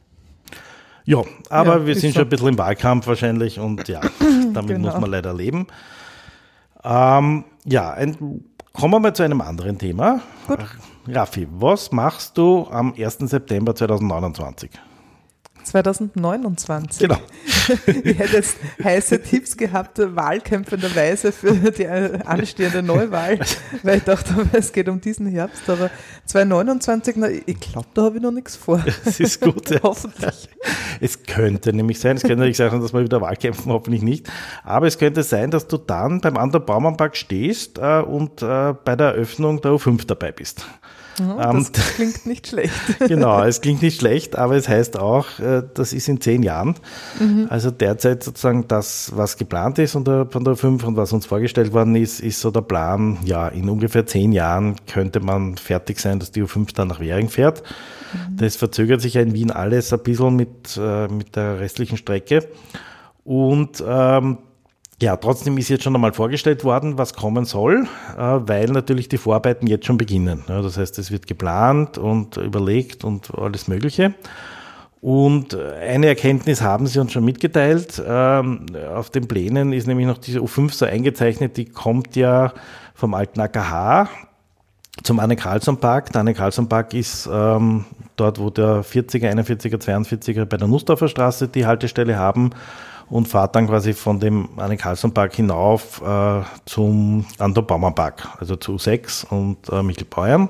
Ja, 1.05 1.23
aber 1.50 1.79
ja, 1.79 1.87
wir 1.87 1.94
sind 1.97 2.12
so. 2.12 2.21
schon 2.21 2.27
ein 2.27 2.29
bisschen 2.29 2.49
im 2.49 2.59
Wahlkampf 2.59 3.06
wahrscheinlich 3.06 3.59
und 3.59 3.87
ja, 3.88 4.00
damit 4.55 4.77
genau. 4.77 4.91
muss 4.91 5.00
man 5.00 5.11
leider 5.11 5.35
leben. 5.35 5.67
Ähm, 6.85 7.44
ja, 7.65 7.91
ein, 7.93 8.44
kommen 8.73 8.94
wir 8.94 9.00
mal 9.00 9.12
zu 9.12 9.25
einem 9.25 9.41
anderen 9.41 9.79
Thema. 9.79 10.21
Gut. 10.47 10.61
Raffi, 11.09 11.49
was 11.50 11.91
machst 11.91 12.39
du 12.39 12.69
am 12.71 12.94
1. 12.97 13.19
September 13.19 13.75
2029? 13.75 14.71
2029. 15.67 17.01
Genau. 17.01 17.19
Ich 17.87 18.19
hätte 18.19 18.37
jetzt 18.37 18.57
heiße 18.83 19.21
Tipps 19.23 19.57
gehabt, 19.57 19.99
wahlkämpfenderweise 19.99 21.33
für 21.33 21.73
die 21.73 21.87
anstehende 21.87 22.83
Neuwahl, 22.83 23.41
weil 23.83 23.99
ich 23.99 24.05
dachte, 24.05 24.35
es 24.53 24.73
geht 24.73 24.89
um 24.89 25.01
diesen 25.01 25.27
Herbst. 25.27 25.69
Aber 25.69 25.91
2029, 26.27 27.17
na, 27.17 27.29
ich 27.29 27.59
glaube, 27.59 27.89
da 27.95 28.03
habe 28.03 28.17
ich 28.17 28.23
noch 28.23 28.31
nichts 28.31 28.55
vor. 28.55 28.83
Das 29.05 29.19
ist 29.19 29.41
gut. 29.41 29.71
Ja. 29.71 29.81
hoffentlich. 29.83 30.49
Es 31.01 31.25
könnte 31.25 31.73
nämlich 31.73 31.99
sein, 31.99 32.17
es 32.17 32.23
könnte 32.23 32.45
nicht 32.45 32.57
sein, 32.57 32.81
dass 32.81 32.93
wir 32.93 33.03
wieder 33.03 33.21
Wahlkämpfen, 33.21 33.73
hoffentlich 33.73 34.03
nicht. 34.03 34.31
Aber 34.63 34.87
es 34.87 34.99
könnte 34.99 35.25
sein, 35.25 35.51
dass 35.51 35.67
du 35.67 35.79
dann 35.79 36.21
beim 36.21 36.37
Ander 36.37 36.61
Bauernpark 36.61 37.17
stehst 37.17 37.79
äh, 37.79 38.01
und 38.01 38.43
äh, 38.43 38.75
bei 38.85 38.95
der 38.95 39.09
Eröffnung 39.09 39.61
der 39.61 39.73
U5 39.73 40.07
dabei 40.07 40.31
bist. 40.31 40.65
Ja, 41.19 41.53
das 41.53 41.69
ähm, 41.69 41.73
klingt 41.95 42.27
nicht 42.27 42.47
schlecht. 42.47 42.75
genau, 42.99 43.43
es 43.43 43.61
klingt 43.61 43.83
nicht 43.83 44.01
schlecht, 44.01 44.37
aber 44.37 44.57
es 44.57 44.69
heißt 44.69 44.99
auch, 44.99 45.39
äh, 45.39 45.63
das 45.75 45.93
ist 45.93 46.09
in 46.09 46.21
zehn 46.21 46.43
Jahren. 46.43 46.75
Mhm. 47.19 47.47
Also 47.49 47.71
derzeit 47.71 48.23
sozusagen 48.23 48.69
das, 48.69 49.13
was 49.15 49.37
geplant 49.37 49.79
ist 49.79 49.93
von 49.93 50.05
der, 50.05 50.27
von 50.27 50.45
der 50.45 50.57
5 50.57 50.85
und 50.85 50.97
was 50.97 51.13
uns 51.13 51.27
vorgestellt 51.27 51.73
worden 51.73 51.97
ist, 51.97 52.21
ist 52.21 52.41
so 52.41 52.51
der 52.51 52.61
Plan, 52.63 53.19
ja, 53.25 53.49
in 53.49 53.69
ungefähr 53.69 54.07
zehn 54.07 54.33
Jahren 54.33 54.77
könnte 54.87 55.21
man 55.21 55.57
fertig 55.57 56.01
sein, 56.01 56.19
dass 56.19 56.33
die 56.33 56.43
U5 56.43 56.75
dann 56.75 56.89
nach 56.89 57.01
Währing 57.01 57.29
fährt. 57.29 57.63
Mhm. 58.13 58.37
Das 58.37 58.57
verzögert 58.57 59.01
sich 59.01 59.15
ja 59.15 59.23
in 59.23 59.33
Wien 59.33 59.51
alles 59.51 59.93
ein 59.93 60.01
bisschen 60.01 60.37
mit, 60.37 60.79
äh, 60.81 61.09
mit 61.09 61.37
der 61.37 61.61
restlichen 61.61 61.97
Strecke. 61.97 62.47
Und 63.25 63.83
ähm, 63.87 64.39
ja, 65.02 65.16
trotzdem 65.16 65.58
ist 65.58 65.69
jetzt 65.69 65.84
schon 65.84 65.94
einmal 65.94 66.14
vorgestellt 66.14 66.64
worden, 66.64 66.96
was 66.96 67.12
kommen 67.14 67.44
soll, 67.44 67.87
äh, 68.16 68.20
weil 68.20 68.69
natürlich 68.69 69.08
die 69.08 69.19
Vorarbeiten 69.19 69.66
jetzt 69.66 69.87
schon 69.87 69.98
beginnen. 69.98 70.44
Das 70.46 70.78
heißt, 70.78 70.98
es 70.98 71.10
wird 71.10 71.26
geplant 71.26 71.98
und 71.98 72.38
überlegt 72.38 73.04
und 73.04 73.34
alles 73.34 73.69
Mögliche. 73.69 74.14
Und 75.02 75.54
eine 75.54 76.06
Erkenntnis 76.06 76.62
haben 76.62 76.87
sie 76.87 76.98
uns 76.98 77.12
schon 77.12 77.25
mitgeteilt. 77.25 78.02
Ähm, 78.04 78.67
auf 78.94 79.10
den 79.10 79.29
Plänen 79.29 79.72
ist 79.72 79.86
nämlich 79.86 80.06
noch 80.06 80.19
diese 80.19 80.41
U5 80.41 80.72
so 80.72 80.86
eingezeichnet, 80.86 81.58
die 81.58 81.67
kommt 81.67 82.17
ja 82.17 82.55
vom 82.94 83.12
alten 83.12 83.41
AKH 83.41 84.08
zum 85.03 85.20
Anne-Karlsson-Park. 85.20 86.12
Der 86.12 86.22
Anne-Karlsson-Park 86.22 86.94
ist 86.94 87.29
ähm, 87.31 87.84
dort, 88.17 88.41
wo 88.41 88.48
der 88.48 88.82
40er, 88.82 89.31
41er, 89.31 89.76
42er 89.76 90.46
bei 90.46 90.56
der 90.56 90.67
Nussdorfer 90.67 91.08
Straße 91.08 91.48
die 91.48 91.67
Haltestelle 91.67 92.17
haben 92.17 92.50
und 93.08 93.29
fahrt 93.29 93.55
dann 93.55 93.69
quasi 93.69 93.93
von 93.93 94.19
dem 94.19 94.48
Anne-Karlsson-Park 94.56 95.34
hinauf 95.34 96.03
äh, 96.03 96.43
zum 96.65 97.25
Anton-Baumann-Park, 97.39 98.29
also 98.39 98.56
zu 98.56 98.77
U6 98.77 99.27
und 99.27 99.69
äh, 99.70 99.82
Michelbeuern. 99.82 100.48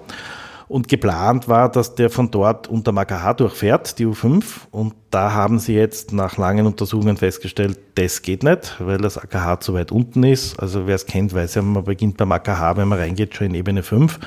Und 0.68 0.88
geplant 0.88 1.46
war, 1.46 1.70
dass 1.70 1.94
der 1.94 2.10
von 2.10 2.32
dort 2.32 2.66
unter 2.66 2.96
AKH 2.96 3.34
durchfährt, 3.34 4.00
die 4.00 4.06
U5. 4.06 4.42
Und 4.72 4.94
da 5.10 5.32
haben 5.32 5.60
sie 5.60 5.74
jetzt 5.74 6.12
nach 6.12 6.38
langen 6.38 6.66
Untersuchungen 6.66 7.16
festgestellt, 7.16 7.78
das 7.94 8.20
geht 8.22 8.42
nicht, 8.42 8.74
weil 8.80 8.98
das 8.98 9.16
AKH 9.16 9.60
zu 9.60 9.74
weit 9.74 9.92
unten 9.92 10.24
ist. 10.24 10.58
Also 10.58 10.88
wer 10.88 10.96
es 10.96 11.06
kennt, 11.06 11.32
weiß 11.32 11.54
ja, 11.54 11.62
man 11.62 11.84
beginnt 11.84 12.16
beim 12.16 12.32
AKH, 12.32 12.76
wenn 12.78 12.88
man 12.88 12.98
reingeht, 12.98 13.36
schon 13.36 13.46
in 13.48 13.54
Ebene 13.54 13.84
5 13.84 14.18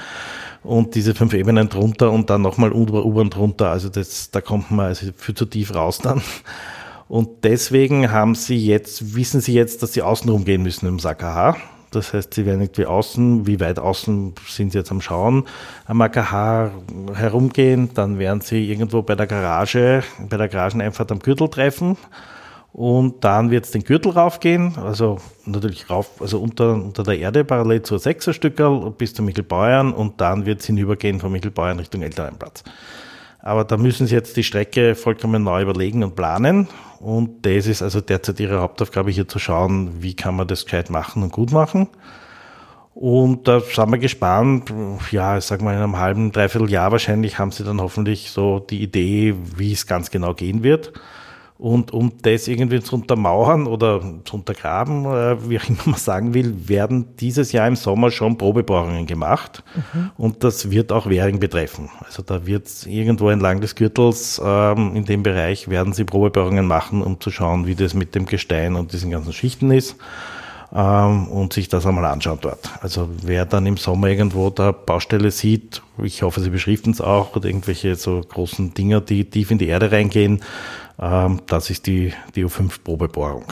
und 0.63 0.95
diese 0.95 1.15
fünf 1.15 1.33
Ebenen 1.33 1.69
drunter 1.69 2.11
und 2.11 2.29
dann 2.29 2.41
nochmal 2.41 2.73
U-Bahn 2.73 3.29
drunter. 3.29 3.71
Also 3.71 3.89
das, 3.89 4.31
da 4.31 4.41
kommt 4.41 4.71
man 4.71 4.87
also 4.87 5.07
viel 5.15 5.35
zu 5.35 5.45
tief 5.45 5.73
raus 5.73 5.99
dann. 5.99 6.21
Und 7.09 7.43
deswegen 7.43 8.11
haben 8.11 8.35
sie 8.35 8.63
jetzt, 8.65 9.15
wissen 9.15 9.41
sie 9.41 9.53
jetzt, 9.53 9.81
dass 9.81 9.93
sie 9.93 10.03
außenrum 10.03 10.45
gehen 10.45 10.61
müssen 10.61 10.87
im 10.87 10.99
AKH. 11.03 11.57
Das 11.89 12.13
heißt, 12.13 12.35
sie 12.35 12.45
werden 12.45 12.61
irgendwie 12.61 12.85
außen, 12.85 13.47
wie 13.47 13.59
weit 13.59 13.79
außen 13.79 14.35
sind 14.47 14.71
sie 14.71 14.77
jetzt 14.77 14.91
am 14.91 15.01
Schauen, 15.01 15.45
am 15.87 15.99
AKH 16.01 16.69
herumgehen. 17.15 17.89
Dann 17.95 18.19
werden 18.19 18.41
sie 18.41 18.69
irgendwo 18.69 19.01
bei 19.01 19.15
der 19.15 19.25
Garage, 19.25 20.03
bei 20.29 20.37
der 20.37 20.49
Garageneinfahrt 20.49 21.11
am 21.11 21.17
Gürtel 21.17 21.49
treffen. 21.49 21.97
Und 22.73 23.23
dann 23.23 23.49
wird 23.49 23.65
es 23.65 23.71
den 23.71 23.83
Gürtel 23.83 24.11
raufgehen, 24.11 24.77
also 24.77 25.17
natürlich 25.45 25.89
rauf, 25.89 26.21
also 26.21 26.39
unter, 26.39 26.75
unter 26.75 27.01
der 27.01 27.17
Erde 27.17 27.43
parallel 27.43 27.81
zur 27.81 27.97
Sechserstückerl 27.97 28.91
bis 28.91 29.15
zu 29.15 29.23
Michelbeuern 29.23 29.91
und 29.91 30.21
dann 30.21 30.45
wird 30.45 30.59
es 30.59 30.67
hinübergehen 30.67 31.19
von 31.19 31.31
Michelbeuern 31.31 31.79
Richtung 31.79 32.03
Elternplatz. 32.03 32.63
Aber 33.41 33.63
da 33.63 33.77
müssen 33.77 34.05
sie 34.05 34.15
jetzt 34.15 34.35
die 34.37 34.43
Strecke 34.43 34.95
vollkommen 34.95 35.43
neu 35.43 35.61
überlegen 35.61 36.03
und 36.03 36.15
planen. 36.15 36.67
Und 36.99 37.45
das 37.45 37.67
ist 37.67 37.81
also 37.81 38.01
derzeit 38.01 38.39
ihre 38.39 38.59
Hauptaufgabe, 38.59 39.11
hier 39.11 39.27
zu 39.27 39.39
schauen, 39.39 40.01
wie 40.01 40.13
kann 40.13 40.35
man 40.35 40.47
das 40.47 40.65
gescheit 40.65 40.89
machen 40.89 41.23
und 41.23 41.31
gut 41.31 41.51
machen. 41.51 41.87
Und 42.93 43.47
da 43.47 43.61
sind 43.61 43.91
wir 43.91 43.97
gespannt. 43.97 44.73
Ja, 45.11 45.37
ich 45.37 45.45
sag 45.45 45.61
mal, 45.61 45.73
in 45.73 45.81
einem 45.81 45.97
halben, 45.97 46.33
dreiviertel 46.33 46.69
Jahr 46.69 46.91
wahrscheinlich 46.91 47.39
haben 47.39 47.53
sie 47.53 47.63
dann 47.63 47.79
hoffentlich 47.79 48.31
so 48.31 48.59
die 48.59 48.83
Idee, 48.83 49.35
wie 49.55 49.71
es 49.71 49.87
ganz 49.87 50.11
genau 50.11 50.33
gehen 50.33 50.63
wird. 50.63 50.91
Und 51.59 51.91
um 51.91 52.13
das 52.21 52.47
irgendwie 52.47 52.79
zu 52.79 52.95
untermauern 52.95 53.67
oder 53.67 54.01
zu 54.23 54.37
untergraben, 54.37 55.03
äh, 55.03 55.49
wie 55.49 55.59
auch 55.59 55.67
immer 55.67 55.79
man 55.87 55.99
sagen 55.99 56.33
will, 56.33 56.69
werden 56.69 57.17
dieses 57.17 57.51
Jahr 57.51 57.67
im 57.67 57.75
Sommer 57.75 58.11
schon 58.11 58.37
Probebohrungen 58.37 59.05
gemacht. 59.05 59.61
Mhm. 59.75 60.11
Und 60.15 60.43
das 60.45 60.71
wird 60.71 60.93
auch 60.93 61.07
Währing 61.09 61.41
betreffen. 61.41 61.89
Also 62.05 62.23
da 62.23 62.45
wird 62.45 62.69
irgendwo 62.87 63.29
entlang 63.29 63.59
des 63.59 63.75
Gürtels 63.75 64.41
ähm, 64.41 64.95
in 64.95 65.03
dem 65.03 65.21
Bereich 65.21 65.67
werden 65.67 65.91
sie 65.91 66.05
Probebohrungen 66.05 66.65
machen, 66.65 67.01
um 67.01 67.19
zu 67.19 67.29
schauen, 67.29 67.67
wie 67.67 67.75
das 67.75 67.93
mit 67.93 68.15
dem 68.15 68.25
Gestein 68.25 68.75
und 68.75 68.93
diesen 68.93 69.11
ganzen 69.11 69.33
Schichten 69.33 69.69
ist. 69.71 69.97
Ähm, 70.73 71.27
und 71.29 71.53
sich 71.53 71.67
das 71.67 71.85
einmal 71.85 72.05
anschauen 72.05 72.37
dort. 72.41 72.69
Also 72.81 73.09
wer 73.23 73.45
dann 73.45 73.65
im 73.65 73.77
Sommer 73.77 74.07
irgendwo 74.07 74.51
da 74.51 74.71
Baustelle 74.71 75.31
sieht, 75.31 75.81
ich 76.03 76.21
hoffe, 76.21 76.41
Sie 76.41 76.51
beschriften 76.51 76.91
es 76.91 77.01
auch, 77.01 77.35
oder 77.35 77.47
irgendwelche 77.47 77.95
so 77.95 78.21
großen 78.21 78.75
Dinger, 78.75 79.01
die 79.01 79.25
tief 79.25 79.49
in 79.49 79.57
die 79.57 79.67
Erde 79.67 79.91
reingehen, 79.91 80.41
ähm, 81.01 81.41
das 81.47 81.71
ist 81.71 81.87
die, 81.87 82.13
die 82.35 82.45
U5-Probebohrung. 82.45 83.45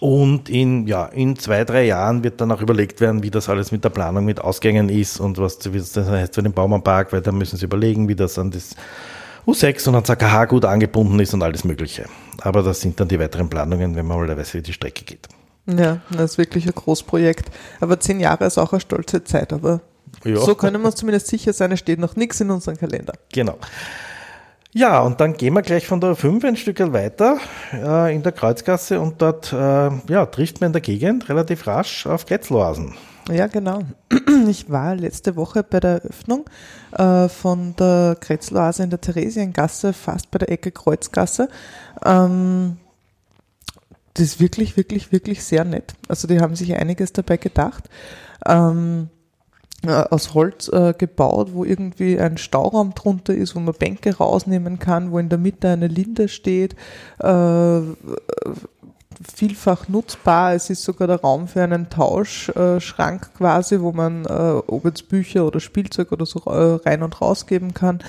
Und 0.00 0.48
in, 0.48 0.88
ja, 0.88 1.04
in 1.06 1.36
zwei, 1.36 1.64
drei 1.64 1.84
Jahren 1.84 2.24
wird 2.24 2.40
dann 2.40 2.50
auch 2.50 2.60
überlegt 2.60 3.00
werden, 3.00 3.22
wie 3.22 3.30
das 3.30 3.48
alles 3.48 3.70
mit 3.70 3.84
der 3.84 3.90
Planung, 3.90 4.24
mit 4.24 4.40
Ausgängen 4.40 4.88
ist 4.88 5.20
und 5.20 5.38
was 5.38 5.58
das 5.60 6.08
heißt 6.08 6.34
für 6.34 6.42
den 6.42 6.52
Bauernpark, 6.52 7.12
weil 7.12 7.20
da 7.20 7.30
müssen 7.30 7.56
sie 7.56 7.66
überlegen, 7.66 8.08
wie 8.08 8.16
das 8.16 8.36
an 8.36 8.50
das 8.50 8.74
U6 9.46 9.88
und 9.88 9.94
an 9.94 10.04
AKH 10.04 10.46
gut 10.46 10.64
angebunden 10.64 11.20
ist 11.20 11.34
und 11.34 11.42
alles 11.42 11.62
Mögliche. 11.62 12.06
Aber 12.40 12.62
das 12.62 12.80
sind 12.80 12.98
dann 12.98 13.06
die 13.06 13.20
weiteren 13.20 13.48
Planungen, 13.48 13.94
wenn 13.94 14.06
man 14.06 14.18
mal 14.18 14.36
weiß, 14.36 14.54
wie 14.54 14.62
die 14.62 14.72
Strecke 14.72 15.04
geht. 15.04 15.28
Ja, 15.66 16.00
das 16.10 16.32
ist 16.32 16.38
wirklich 16.38 16.66
ein 16.66 16.74
Großprojekt. 16.74 17.50
Aber 17.80 18.00
zehn 18.00 18.20
Jahre 18.20 18.46
ist 18.46 18.58
auch 18.58 18.72
eine 18.72 18.80
stolze 18.80 19.22
Zeit, 19.24 19.52
aber 19.52 19.80
ja. 20.24 20.36
so 20.36 20.54
können 20.54 20.80
wir 20.80 20.86
uns 20.86 20.96
zumindest 20.96 21.28
sicher 21.28 21.52
sein, 21.52 21.72
es 21.72 21.78
steht 21.78 21.98
noch 21.98 22.16
nichts 22.16 22.40
in 22.40 22.50
unserem 22.50 22.76
Kalender. 22.76 23.14
Genau. 23.32 23.58
Ja, 24.74 25.00
und 25.02 25.20
dann 25.20 25.34
gehen 25.34 25.52
wir 25.52 25.62
gleich 25.62 25.86
von 25.86 26.00
der 26.00 26.16
5 26.16 26.44
ein 26.44 26.56
Stück 26.56 26.80
weiter 26.92 27.36
äh, 27.74 28.14
in 28.14 28.22
der 28.22 28.32
Kreuzgasse 28.32 29.00
und 29.00 29.20
dort 29.20 29.52
äh, 29.52 29.56
ja, 29.56 30.26
trifft 30.26 30.60
man 30.60 30.68
in 30.68 30.72
der 30.72 30.80
Gegend 30.80 31.28
relativ 31.28 31.66
rasch 31.66 32.06
auf 32.06 32.24
Getzloasen. 32.24 32.94
Ja, 33.30 33.46
genau. 33.46 33.82
Ich 34.48 34.70
war 34.70 34.96
letzte 34.96 35.36
Woche 35.36 35.62
bei 35.62 35.78
der 35.78 36.02
Eröffnung 36.02 36.46
äh, 36.96 37.28
von 37.28 37.76
der 37.76 38.16
Kretzloase 38.18 38.82
in 38.82 38.90
der 38.90 39.00
Theresiengasse, 39.00 39.92
fast 39.92 40.30
bei 40.30 40.38
der 40.38 40.50
Ecke 40.50 40.72
Kreuzgasse. 40.72 41.48
Ähm, 42.04 42.78
das 44.14 44.26
ist 44.26 44.40
wirklich, 44.40 44.76
wirklich, 44.76 45.12
wirklich 45.12 45.42
sehr 45.42 45.64
nett. 45.64 45.94
Also 46.08 46.28
die 46.28 46.40
haben 46.40 46.54
sich 46.54 46.74
einiges 46.76 47.12
dabei 47.12 47.36
gedacht. 47.36 47.88
Ähm, 48.46 49.08
äh, 49.84 49.90
aus 49.90 50.34
Holz 50.34 50.68
äh, 50.68 50.94
gebaut, 50.96 51.50
wo 51.52 51.64
irgendwie 51.64 52.18
ein 52.18 52.38
Stauraum 52.38 52.94
drunter 52.94 53.34
ist, 53.34 53.56
wo 53.56 53.60
man 53.60 53.74
Bänke 53.74 54.16
rausnehmen 54.16 54.78
kann, 54.78 55.10
wo 55.10 55.18
in 55.18 55.28
der 55.28 55.38
Mitte 55.38 55.68
eine 55.68 55.88
Linde 55.88 56.28
steht. 56.28 56.76
Äh, 57.18 57.80
vielfach 59.34 59.88
nutzbar. 59.88 60.54
Es 60.54 60.70
ist 60.70 60.84
sogar 60.84 61.08
der 61.08 61.20
Raum 61.20 61.48
für 61.48 61.62
einen 61.62 61.90
Tauschschrank 61.90 63.30
äh, 63.34 63.36
quasi, 63.38 63.80
wo 63.80 63.92
man, 63.92 64.24
äh, 64.24 64.62
ob 64.66 64.84
jetzt 64.84 65.08
Bücher 65.08 65.46
oder 65.46 65.60
Spielzeug 65.60 66.12
oder 66.12 66.26
so 66.26 66.40
äh, 66.46 66.88
rein 66.88 67.02
und 67.02 67.20
rausgeben 67.20 67.74
kann 67.74 68.02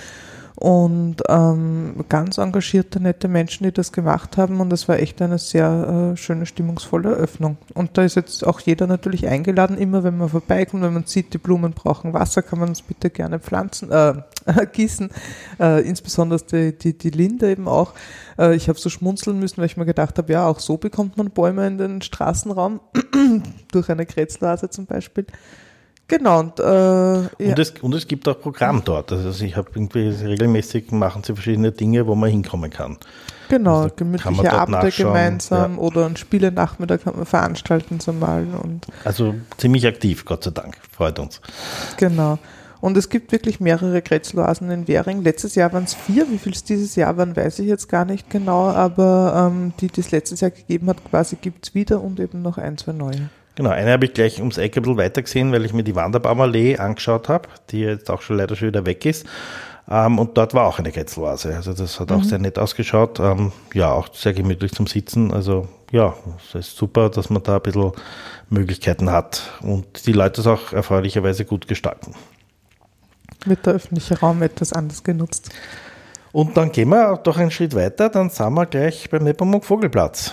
und 0.55 1.17
ähm, 1.29 2.05
ganz 2.09 2.37
engagierte, 2.37 2.99
nette 2.99 3.27
Menschen, 3.27 3.63
die 3.63 3.71
das 3.71 3.91
gemacht 3.91 4.37
haben 4.37 4.61
und 4.61 4.71
es 4.71 4.87
war 4.87 4.99
echt 4.99 5.21
eine 5.21 5.39
sehr 5.39 6.13
äh, 6.13 6.17
schöne, 6.17 6.45
stimmungsvolle 6.45 7.11
Eröffnung. 7.11 7.57
Und 7.73 7.97
da 7.97 8.03
ist 8.03 8.15
jetzt 8.15 8.45
auch 8.45 8.59
jeder 8.59 8.85
natürlich 8.85 9.27
eingeladen, 9.27 9.77
immer 9.77 10.03
wenn 10.03 10.17
man 10.17 10.29
vorbeikommt, 10.29 10.83
wenn 10.83 10.93
man 10.93 11.05
sieht, 11.05 11.33
die 11.33 11.39
Blumen 11.39 11.73
brauchen 11.73 12.13
Wasser, 12.13 12.43
kann 12.43 12.59
man 12.59 12.71
es 12.71 12.81
bitte 12.81 13.09
gerne 13.09 13.39
pflanzen, 13.39 13.91
äh, 13.91 14.13
gießen, 14.71 15.09
äh, 15.59 15.87
insbesondere 15.87 16.39
die, 16.43 16.77
die, 16.77 16.97
die 16.97 17.09
Linde 17.09 17.49
eben 17.49 17.67
auch. 17.67 17.93
Äh, 18.37 18.55
ich 18.55 18.69
habe 18.69 18.77
so 18.77 18.89
schmunzeln 18.89 19.39
müssen, 19.39 19.57
weil 19.57 19.65
ich 19.65 19.77
mir 19.77 19.85
gedacht 19.85 20.17
habe, 20.19 20.31
ja, 20.31 20.45
auch 20.47 20.59
so 20.59 20.77
bekommt 20.77 21.17
man 21.17 21.31
Bäume 21.31 21.65
in 21.65 21.77
den 21.79 22.01
Straßenraum, 22.01 22.79
durch 23.71 23.89
eine 23.89 24.05
Kretzelhase 24.05 24.69
zum 24.69 24.85
Beispiel. 24.85 25.25
Genau. 26.07 26.39
Und, 26.39 26.59
äh, 26.59 26.63
ja. 26.63 27.27
und, 27.39 27.59
es, 27.59 27.71
und 27.81 27.95
es 27.95 28.07
gibt 28.07 28.27
auch 28.27 28.39
Programm 28.39 28.81
dort. 28.83 29.11
Also 29.11 29.43
ich 29.43 29.55
habe 29.55 29.69
irgendwie 29.73 30.09
regelmäßig 30.09 30.91
machen 30.91 31.23
sie 31.23 31.33
verschiedene 31.33 31.71
Dinge, 31.71 32.05
wo 32.07 32.15
man 32.15 32.29
hinkommen 32.29 32.69
kann. 32.69 32.97
Genau, 33.49 33.83
also 33.83 33.95
gemütliche 33.95 34.51
Abende 34.51 34.91
gemeinsam 34.91 35.73
ja. 35.73 35.79
oder 35.79 36.05
ein 36.05 36.17
Spielenachmittag 36.17 37.03
kann 37.03 37.15
man 37.15 37.25
veranstalten 37.25 37.99
zumal. 37.99 38.47
Und 38.61 38.87
also 39.03 39.35
ziemlich 39.57 39.85
aktiv, 39.85 40.25
Gott 40.25 40.43
sei 40.43 40.51
Dank. 40.51 40.77
Freut 40.91 41.19
uns. 41.19 41.41
Genau. 41.97 42.39
Und 42.81 42.97
es 42.97 43.07
gibt 43.07 43.31
wirklich 43.31 43.61
mehrere 43.61 44.01
Kretzeloasen 44.01 44.69
in 44.69 44.87
Währing. 44.89 45.21
Letztes 45.21 45.55
Jahr 45.55 45.71
waren 45.71 45.85
es 45.85 45.93
vier. 45.93 46.29
Wie 46.29 46.37
viel 46.37 46.51
es 46.51 46.65
dieses 46.65 46.97
Jahr 46.97 47.15
waren, 47.15 47.33
weiß 47.33 47.59
ich 47.59 47.67
jetzt 47.67 47.87
gar 47.87 48.03
nicht 48.03 48.29
genau. 48.29 48.69
Aber 48.71 49.49
ähm, 49.51 49.71
die, 49.79 49.87
die 49.87 50.01
es 50.01 50.11
letztes 50.11 50.41
Jahr 50.41 50.51
gegeben 50.51 50.89
hat, 50.89 50.97
quasi 51.09 51.37
gibt 51.37 51.65
es 51.65 51.75
wieder 51.75 52.01
und 52.01 52.19
eben 52.19 52.41
noch 52.41 52.57
ein, 52.57 52.77
zwei 52.77 52.91
neue. 52.91 53.29
Genau, 53.55 53.69
eine 53.69 53.91
habe 53.91 54.05
ich 54.05 54.13
gleich 54.13 54.39
ums 54.39 54.57
Eck 54.57 54.77
ein 54.77 54.83
bisschen 54.83 54.97
weiter 54.97 55.21
gesehen, 55.21 55.51
weil 55.51 55.63
ich 55.65 55.73
mir 55.73 55.83
die 55.83 55.95
Wanderbaumallee 55.95 56.77
angeschaut 56.77 57.29
habe, 57.29 57.49
die 57.69 57.81
jetzt 57.81 58.09
auch 58.09 58.21
schon 58.21 58.37
leider 58.37 58.55
schon 58.55 58.69
wieder 58.69 58.85
weg 58.85 59.05
ist. 59.05 59.27
Ähm, 59.89 60.17
und 60.17 60.37
dort 60.37 60.53
war 60.53 60.65
auch 60.65 60.79
eine 60.79 60.91
Ketzeloase. 60.91 61.55
Also 61.55 61.73
das 61.73 61.99
hat 61.99 62.09
mhm. 62.09 62.15
auch 62.15 62.23
sehr 62.23 62.39
nett 62.39 62.57
ausgeschaut. 62.57 63.19
Ähm, 63.19 63.51
ja, 63.73 63.91
auch 63.91 64.13
sehr 64.13 64.33
gemütlich 64.33 64.71
zum 64.71 64.87
Sitzen. 64.87 65.33
Also 65.33 65.67
ja, 65.91 66.15
es 66.49 66.55
ist 66.55 66.77
super, 66.77 67.09
dass 67.09 67.29
man 67.29 67.43
da 67.43 67.57
ein 67.57 67.61
bisschen 67.61 67.91
Möglichkeiten 68.49 69.11
hat 69.11 69.51
und 69.61 70.07
die 70.07 70.13
Leute 70.13 70.41
es 70.41 70.47
auch 70.47 70.73
erfreulicherweise 70.73 71.45
gut 71.45 71.67
gestalten. 71.67 72.15
Wird 73.45 73.65
der 73.65 73.73
öffentliche 73.73 74.19
Raum 74.19 74.41
etwas 74.41 74.73
anders 74.73 75.03
genutzt? 75.03 75.49
Und 76.31 76.57
dann 76.57 76.71
gehen 76.71 76.89
wir 76.89 77.17
doch 77.17 77.37
einen 77.37 77.51
Schritt 77.51 77.75
weiter, 77.75 78.09
dann 78.09 78.31
sind 78.31 78.53
wir 78.53 78.65
gleich 78.65 79.09
beim 79.09 79.23
Nepomuk 79.23 79.65
Vogelplatz. 79.65 80.31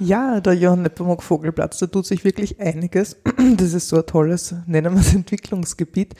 Ja, 0.00 0.40
der 0.40 0.54
Johann 0.54 0.80
Nepomuk 0.80 1.22
Vogelplatz, 1.22 1.78
da 1.78 1.86
tut 1.86 2.06
sich 2.06 2.24
wirklich 2.24 2.58
einiges. 2.58 3.16
Das 3.56 3.74
ist 3.74 3.88
so 3.88 3.96
ein 3.96 4.06
tolles, 4.06 4.54
nennen 4.66 4.94
wir 4.94 5.00
es 5.00 5.14
Entwicklungsgebiet. 5.14 6.14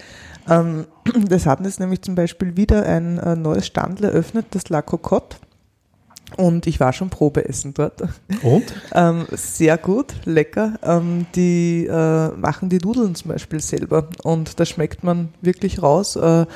Ähm, 0.49 0.87
das 1.29 1.47
hat 1.47 1.65
jetzt 1.65 1.81
nämlich 1.81 2.03
zum 2.03 2.15
Beispiel 2.15 2.57
wieder 2.57 2.85
ein 2.85 3.19
äh, 3.19 3.37
neues 3.37 3.67
Standel 3.67 4.07
eröffnet, 4.07 4.47
das 4.51 4.69
La 4.69 4.83
Cocotte. 4.83 5.39
Und 6.37 6.67
ich 6.67 6.81
war 6.81 6.93
schon 6.93 7.11
Probeessen 7.11 7.75
dort. 7.75 8.03
Und? 8.43 8.75
ähm, 8.95 9.27
sehr 9.33 9.77
gut, 9.79 10.15
lecker. 10.25 10.79
Ähm, 10.83 11.27
die 11.35 11.87
äh, 11.87 12.29
machen 12.31 12.69
die 12.69 12.79
Nudeln 12.79 13.15
zum 13.15 13.31
Beispiel 13.31 13.61
selber 13.61 14.09
und 14.23 14.61
da 14.61 14.65
schmeckt 14.65 15.03
man 15.05 15.31
wirklich 15.41 15.83
raus. 15.83 16.17
Äh, 16.17 16.47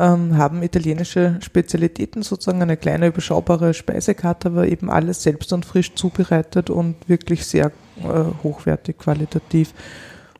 ähm, 0.00 0.36
haben 0.38 0.62
italienische 0.62 1.38
Spezialitäten, 1.40 2.22
sozusagen 2.22 2.62
eine 2.62 2.76
kleine 2.76 3.08
überschaubare 3.08 3.74
Speisekarte, 3.74 4.48
aber 4.48 4.68
eben 4.68 4.90
alles 4.90 5.22
selbst 5.22 5.52
und 5.52 5.64
frisch 5.64 5.94
zubereitet 5.94 6.70
und 6.70 6.96
wirklich 7.08 7.44
sehr 7.44 7.72
äh, 8.02 8.42
hochwertig, 8.42 8.98
qualitativ. 8.98 9.74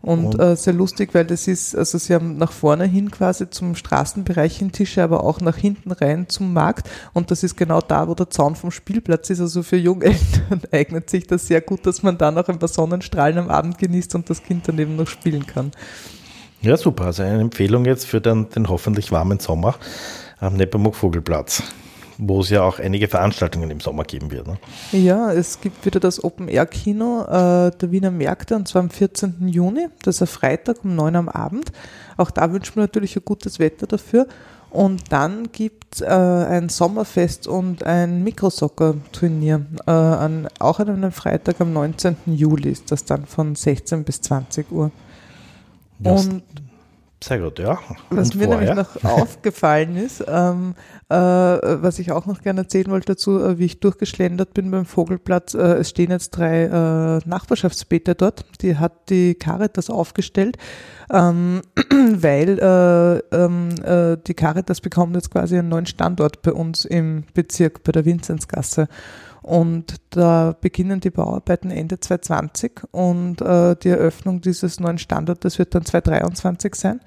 Und 0.09 0.41
äh, 0.41 0.57
sehr 0.57 0.73
lustig, 0.73 1.11
weil 1.13 1.27
das 1.27 1.47
ist, 1.49 1.77
also 1.77 1.99
sie 1.99 2.15
haben 2.15 2.39
nach 2.39 2.51
vorne 2.51 2.87
hin 2.87 3.11
quasi 3.11 3.51
zum 3.51 3.75
Straßenbereich 3.75 4.57
hin 4.57 4.73
Tische, 4.73 5.03
aber 5.03 5.23
auch 5.23 5.43
nach 5.43 5.57
hinten 5.57 5.93
rein 5.93 6.31
zum 6.31 6.55
Markt. 6.55 6.89
Und 7.13 7.31
das 7.31 7.43
ist 7.43 7.59
genau 7.59 7.83
da, 7.83 8.09
wo 8.09 8.15
der 8.15 8.31
Zaun 8.31 8.57
vom 8.57 8.71
Spielplatz 8.71 9.29
ist. 9.29 9.41
Also 9.41 9.63
für 9.63 9.77
Jungeltern 9.77 10.63
eignet 10.73 11.11
sich 11.11 11.27
das 11.27 11.47
sehr 11.47 11.61
gut, 11.61 11.85
dass 11.85 12.03
man 12.03 12.17
da 12.17 12.31
noch 12.31 12.49
ein 12.49 12.59
paar 12.59 12.71
Sonnenstrahlen 12.71 13.37
am 13.37 13.51
Abend 13.51 13.77
genießt 13.77 14.15
und 14.15 14.31
das 14.31 14.43
Kind 14.43 14.67
dann 14.67 14.79
eben 14.79 14.97
noch 14.97 15.09
spielen 15.09 15.47
kann. 15.47 15.73
Ja, 16.63 16.79
super. 16.79 17.05
Also 17.05 17.23
eine 17.23 17.43
Empfehlung 17.43 17.85
jetzt 17.85 18.07
für 18.07 18.23
den, 18.23 18.49
den 18.49 18.71
hoffentlich 18.71 19.13
warmen 19.13 19.41
Sommer 19.41 19.75
am 20.41 20.57
Nepomuk 20.57 20.97
Vogelplatz 20.97 21.63
wo 22.19 22.41
es 22.41 22.51
ja 22.51 22.63
auch 22.63 22.81
einige 22.81 23.07
Veranstaltungen 23.07 23.71
im 23.71 23.81
Sommer 23.81 24.03
geben 24.03 24.31
wird. 24.33 24.49
Ne? 24.49 24.59
Ja, 24.93 25.33
es 25.33 25.61
gibt 25.61 25.87
wieder 25.87 26.01
das 26.01 26.23
Open-Air-Kino 26.23 27.23
äh, 27.23 27.71
der 27.71 27.93
Wiener 27.93 28.11
Märkte 28.11 28.57
und 28.57 28.67
zwar 28.67 28.83
am 28.83 28.91
14. 28.91 29.49
Juni. 29.49 29.87
Das 30.03 30.17
ist 30.17 30.23
ein 30.23 30.27
Freitag 30.27 30.85
um 30.85 30.97
9 30.97 31.15
am 31.15 31.29
Abend. 31.29 31.71
Auch 32.17 32.33
da 32.33 32.53
wünschen 32.53 32.75
wir 32.75 32.83
natürlich 32.83 33.17
ein 33.17 33.25
gutes 33.25 33.61
Wetter 33.61 33.87
dafür. 33.87 34.27
Und 34.71 35.13
dann 35.13 35.51
gibt 35.51 35.95
es 35.95 36.01
äh, 36.03 36.07
ein 36.07 36.69
Sommerfest 36.69 37.47
und 37.47 37.85
ein 37.85 38.23
Mikrosoccer-Turnier. 38.25 39.65
Äh, 39.87 39.91
an, 39.91 40.49
auch 40.59 40.81
an 40.81 40.91
einem 40.91 41.13
Freitag 41.13 41.61
am 41.61 41.73
19. 41.73 42.17
Juli 42.27 42.71
ist 42.71 42.91
das 42.91 43.05
dann 43.05 43.27
von 43.27 43.55
16 43.55 44.05
bis 44.05 44.21
20 44.21 44.71
Uhr. 44.71 44.91
Und 46.03 46.43
sehr 47.23 47.41
gut, 47.41 47.59
ja. 47.59 47.79
Was 48.11 48.31
Und 48.31 48.37
mir 48.37 48.47
vorher? 48.47 48.75
nämlich 48.75 49.03
noch 49.03 49.05
aufgefallen 49.23 49.97
ist, 49.97 50.25
ähm, 50.27 50.75
äh, 51.09 51.15
was 51.17 51.99
ich 51.99 52.13
auch 52.13 52.27
noch 52.27 52.43
gerne 52.43 52.61
erzählen 52.61 52.91
wollte 52.91 53.15
dazu, 53.15 53.41
äh, 53.43 53.59
wie 53.59 53.65
ich 53.65 53.81
durchgeschlendert 53.81 54.55
bin 54.55 54.71
beim 54.71 54.85
Vogelplatz. 54.85 55.55
Äh, 55.55 55.79
es 55.79 55.91
stehen 55.91 56.11
jetzt 56.11 56.31
drei 56.31 56.65
äh, 56.65 57.29
Nachbarschaftsbäder 57.29 58.15
dort. 58.15 58.45
Die 58.63 58.77
hat 58.77 59.11
die 59.11 59.35
Caritas 59.35 59.91
aufgestellt, 59.91 60.59
ähm, 61.13 61.63
weil 61.91 62.59
äh, 62.59 63.37
ähm, 63.37 63.71
äh, 63.83 64.17
die 64.27 64.35
Caritas 64.35 64.81
bekommt 64.81 65.17
jetzt 65.17 65.31
quasi 65.31 65.59
einen 65.59 65.71
neuen 65.71 65.87
Standort 65.87 66.43
bei 66.43 66.53
uns 66.53 66.85
im 66.85 67.25
Bezirk, 67.35 67.83
bei 67.83 67.93
der 67.93 68.05
Vinzenzgasse. 68.05 68.89
Und 69.49 69.95
da 70.11 70.55
beginnen 70.61 71.01
die 71.01 71.09
Bauarbeiten 71.09 71.71
Ende 71.71 71.99
2020 71.99 72.83
und 72.91 73.41
äh, 73.41 73.77
die 73.77 73.89
Eröffnung 73.89 74.43
dieses 74.43 74.79
neuen 74.79 74.99
Standortes 74.99 75.59
wird 75.59 75.75
dann 75.75 75.87
2023 75.87 76.75
sein. 76.75 77.01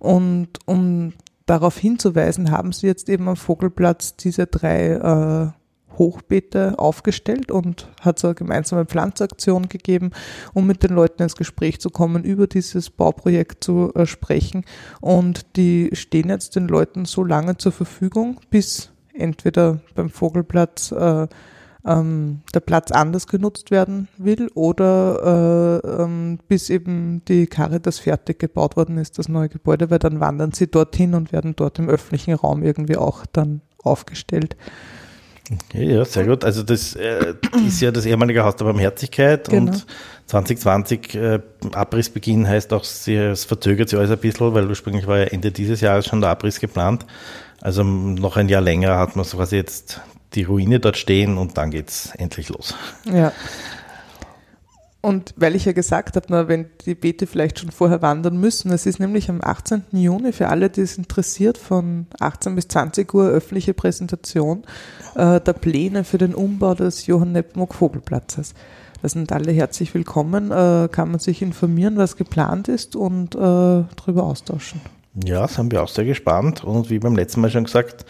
Und 0.00 0.48
um 0.66 1.12
darauf 1.46 1.78
hinzuweisen, 1.78 2.50
haben 2.50 2.72
sie 2.72 2.88
jetzt 2.88 3.08
eben 3.08 3.28
am 3.28 3.36
Vogelplatz 3.36 4.16
diese 4.16 4.48
drei 4.48 4.88
äh, 4.90 5.96
Hochbeete 5.96 6.80
aufgestellt 6.80 7.52
und 7.52 7.86
hat 8.00 8.18
so 8.18 8.26
eine 8.26 8.34
gemeinsame 8.34 8.86
Pflanzaktion 8.86 9.68
gegeben, 9.68 10.10
um 10.52 10.66
mit 10.66 10.82
den 10.82 10.90
Leuten 10.90 11.22
ins 11.22 11.36
Gespräch 11.36 11.80
zu 11.80 11.90
kommen, 11.90 12.24
über 12.24 12.48
dieses 12.48 12.90
Bauprojekt 12.90 13.62
zu 13.62 13.94
äh, 13.94 14.04
sprechen. 14.04 14.64
Und 15.00 15.54
die 15.54 15.90
stehen 15.92 16.28
jetzt 16.28 16.56
den 16.56 16.66
Leuten 16.66 17.04
so 17.04 17.22
lange 17.22 17.56
zur 17.56 17.70
Verfügung, 17.70 18.40
bis 18.50 18.90
entweder 19.12 19.78
beim 19.94 20.10
Vogelplatz 20.10 20.90
äh, 20.90 21.28
ähm, 21.86 22.40
der 22.54 22.60
Platz 22.60 22.90
anders 22.90 23.26
genutzt 23.26 23.70
werden 23.70 24.08
will 24.16 24.48
oder 24.54 25.82
äh, 25.84 26.02
ähm, 26.02 26.38
bis 26.48 26.70
eben 26.70 27.22
die 27.26 27.46
Caritas 27.46 27.98
fertig 27.98 28.38
gebaut 28.38 28.76
worden 28.76 28.98
ist, 28.98 29.18
das 29.18 29.28
neue 29.28 29.48
Gebäude, 29.48 29.90
weil 29.90 29.98
dann 29.98 30.20
wandern 30.20 30.52
sie 30.52 30.66
dorthin 30.66 31.14
und 31.14 31.32
werden 31.32 31.54
dort 31.56 31.78
im 31.78 31.88
öffentlichen 31.88 32.34
Raum 32.34 32.62
irgendwie 32.62 32.96
auch 32.96 33.26
dann 33.32 33.60
aufgestellt. 33.82 34.56
Okay, 35.52 35.94
ja, 35.94 36.04
sehr 36.06 36.24
gut. 36.24 36.42
Also 36.42 36.62
das 36.62 36.96
äh, 36.96 37.34
ist 37.66 37.80
ja 37.82 37.90
das 37.90 38.06
ehemalige 38.06 38.42
Haus 38.44 38.56
der 38.56 38.64
Barmherzigkeit 38.64 39.48
genau. 39.48 39.72
und 39.72 39.86
2020 40.26 41.14
äh, 41.14 41.40
Abrissbeginn 41.72 42.48
heißt 42.48 42.72
auch, 42.72 42.84
sie, 42.84 43.14
es 43.14 43.44
verzögert 43.44 43.90
sich 43.90 43.98
alles 43.98 44.10
ein 44.10 44.18
bisschen, 44.18 44.54
weil 44.54 44.66
ursprünglich 44.66 45.06
war 45.06 45.18
ja 45.18 45.24
Ende 45.24 45.52
dieses 45.52 45.82
Jahres 45.82 46.06
schon 46.06 46.22
der 46.22 46.30
Abriss 46.30 46.60
geplant. 46.60 47.04
Also 47.60 47.84
noch 47.84 48.38
ein 48.38 48.48
Jahr 48.48 48.62
länger 48.62 48.98
hat 48.98 49.16
man 49.16 49.26
so 49.26 49.36
quasi 49.36 49.56
jetzt 49.56 50.00
die 50.34 50.44
Ruine 50.44 50.80
dort 50.80 50.96
stehen 50.96 51.38
und 51.38 51.56
dann 51.58 51.70
geht 51.70 51.88
es 51.88 52.12
endlich 52.16 52.48
los. 52.48 52.74
Ja. 53.12 53.32
Und 55.04 55.34
weil 55.36 55.54
ich 55.54 55.66
ja 55.66 55.72
gesagt 55.72 56.16
habe, 56.16 56.48
wenn 56.48 56.70
die 56.86 56.94
Beete 56.94 57.26
vielleicht 57.26 57.58
schon 57.58 57.70
vorher 57.70 58.00
wandern 58.00 58.38
müssen, 58.38 58.72
es 58.72 58.86
ist 58.86 59.00
nämlich 59.00 59.28
am 59.28 59.40
18. 59.42 59.84
Juni 59.92 60.32
für 60.32 60.48
alle, 60.48 60.70
die 60.70 60.80
es 60.80 60.96
interessiert, 60.96 61.58
von 61.58 62.06
18 62.20 62.54
bis 62.54 62.68
20 62.68 63.12
Uhr 63.12 63.28
öffentliche 63.28 63.74
Präsentation 63.74 64.62
äh, 65.14 65.42
der 65.42 65.52
Pläne 65.52 66.04
für 66.04 66.16
den 66.16 66.34
Umbau 66.34 66.74
des 66.74 67.06
Johann 67.06 67.32
Nepomuk 67.32 67.74
Vogelplatzes. 67.74 68.54
Da 69.02 69.10
sind 69.10 69.30
alle 69.30 69.52
herzlich 69.52 69.92
willkommen, 69.92 70.50
äh, 70.50 70.88
kann 70.90 71.10
man 71.10 71.20
sich 71.20 71.42
informieren, 71.42 71.98
was 71.98 72.16
geplant 72.16 72.68
ist 72.68 72.96
und 72.96 73.34
äh, 73.34 73.38
darüber 73.38 74.22
austauschen. 74.22 74.80
Ja, 75.22 75.46
sind 75.46 75.70
wir 75.70 75.82
auch 75.82 75.88
sehr 75.88 76.06
gespannt 76.06 76.64
und 76.64 76.88
wie 76.88 76.98
beim 76.98 77.14
letzten 77.14 77.42
Mal 77.42 77.50
schon 77.50 77.64
gesagt, 77.64 78.06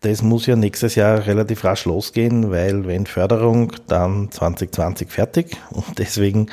das 0.00 0.22
muss 0.22 0.46
ja 0.46 0.54
nächstes 0.54 0.94
Jahr 0.94 1.26
relativ 1.26 1.64
rasch 1.64 1.84
losgehen, 1.84 2.50
weil 2.50 2.86
wenn 2.86 3.06
Förderung, 3.06 3.72
dann 3.88 4.30
2020 4.30 5.10
fertig. 5.10 5.56
Und 5.70 5.98
deswegen 5.98 6.46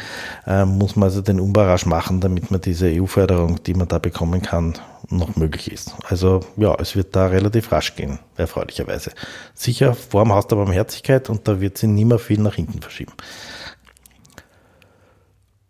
äh, 0.47 0.65
muss 0.65 0.95
man 0.95 1.09
also 1.09 1.21
den 1.21 1.39
Umbau 1.39 1.61
rasch 1.61 1.85
machen, 1.85 2.21
damit 2.21 2.49
man 2.49 2.61
diese 2.61 2.87
EU-Förderung, 2.87 3.63
die 3.63 3.75
man 3.75 3.87
da 3.87 3.99
bekommen 3.99 4.41
kann, 4.41 4.73
noch 5.09 5.35
möglich 5.35 5.71
ist. 5.71 5.95
Also 6.07 6.39
ja, 6.57 6.75
es 6.79 6.95
wird 6.95 7.15
da 7.15 7.27
relativ 7.27 7.71
rasch 7.71 7.95
gehen, 7.95 8.17
erfreulicherweise. 8.35 9.11
Sicher 9.53 9.93
vor 9.93 10.23
dem 10.23 10.33
Haus 10.33 10.47
der 10.47 10.55
Barmherzigkeit 10.55 11.29
und 11.29 11.47
da 11.47 11.61
wird 11.61 11.77
sie 11.77 11.87
mehr 11.87 12.19
viel 12.19 12.41
nach 12.41 12.55
hinten 12.55 12.81
verschieben. 12.81 13.13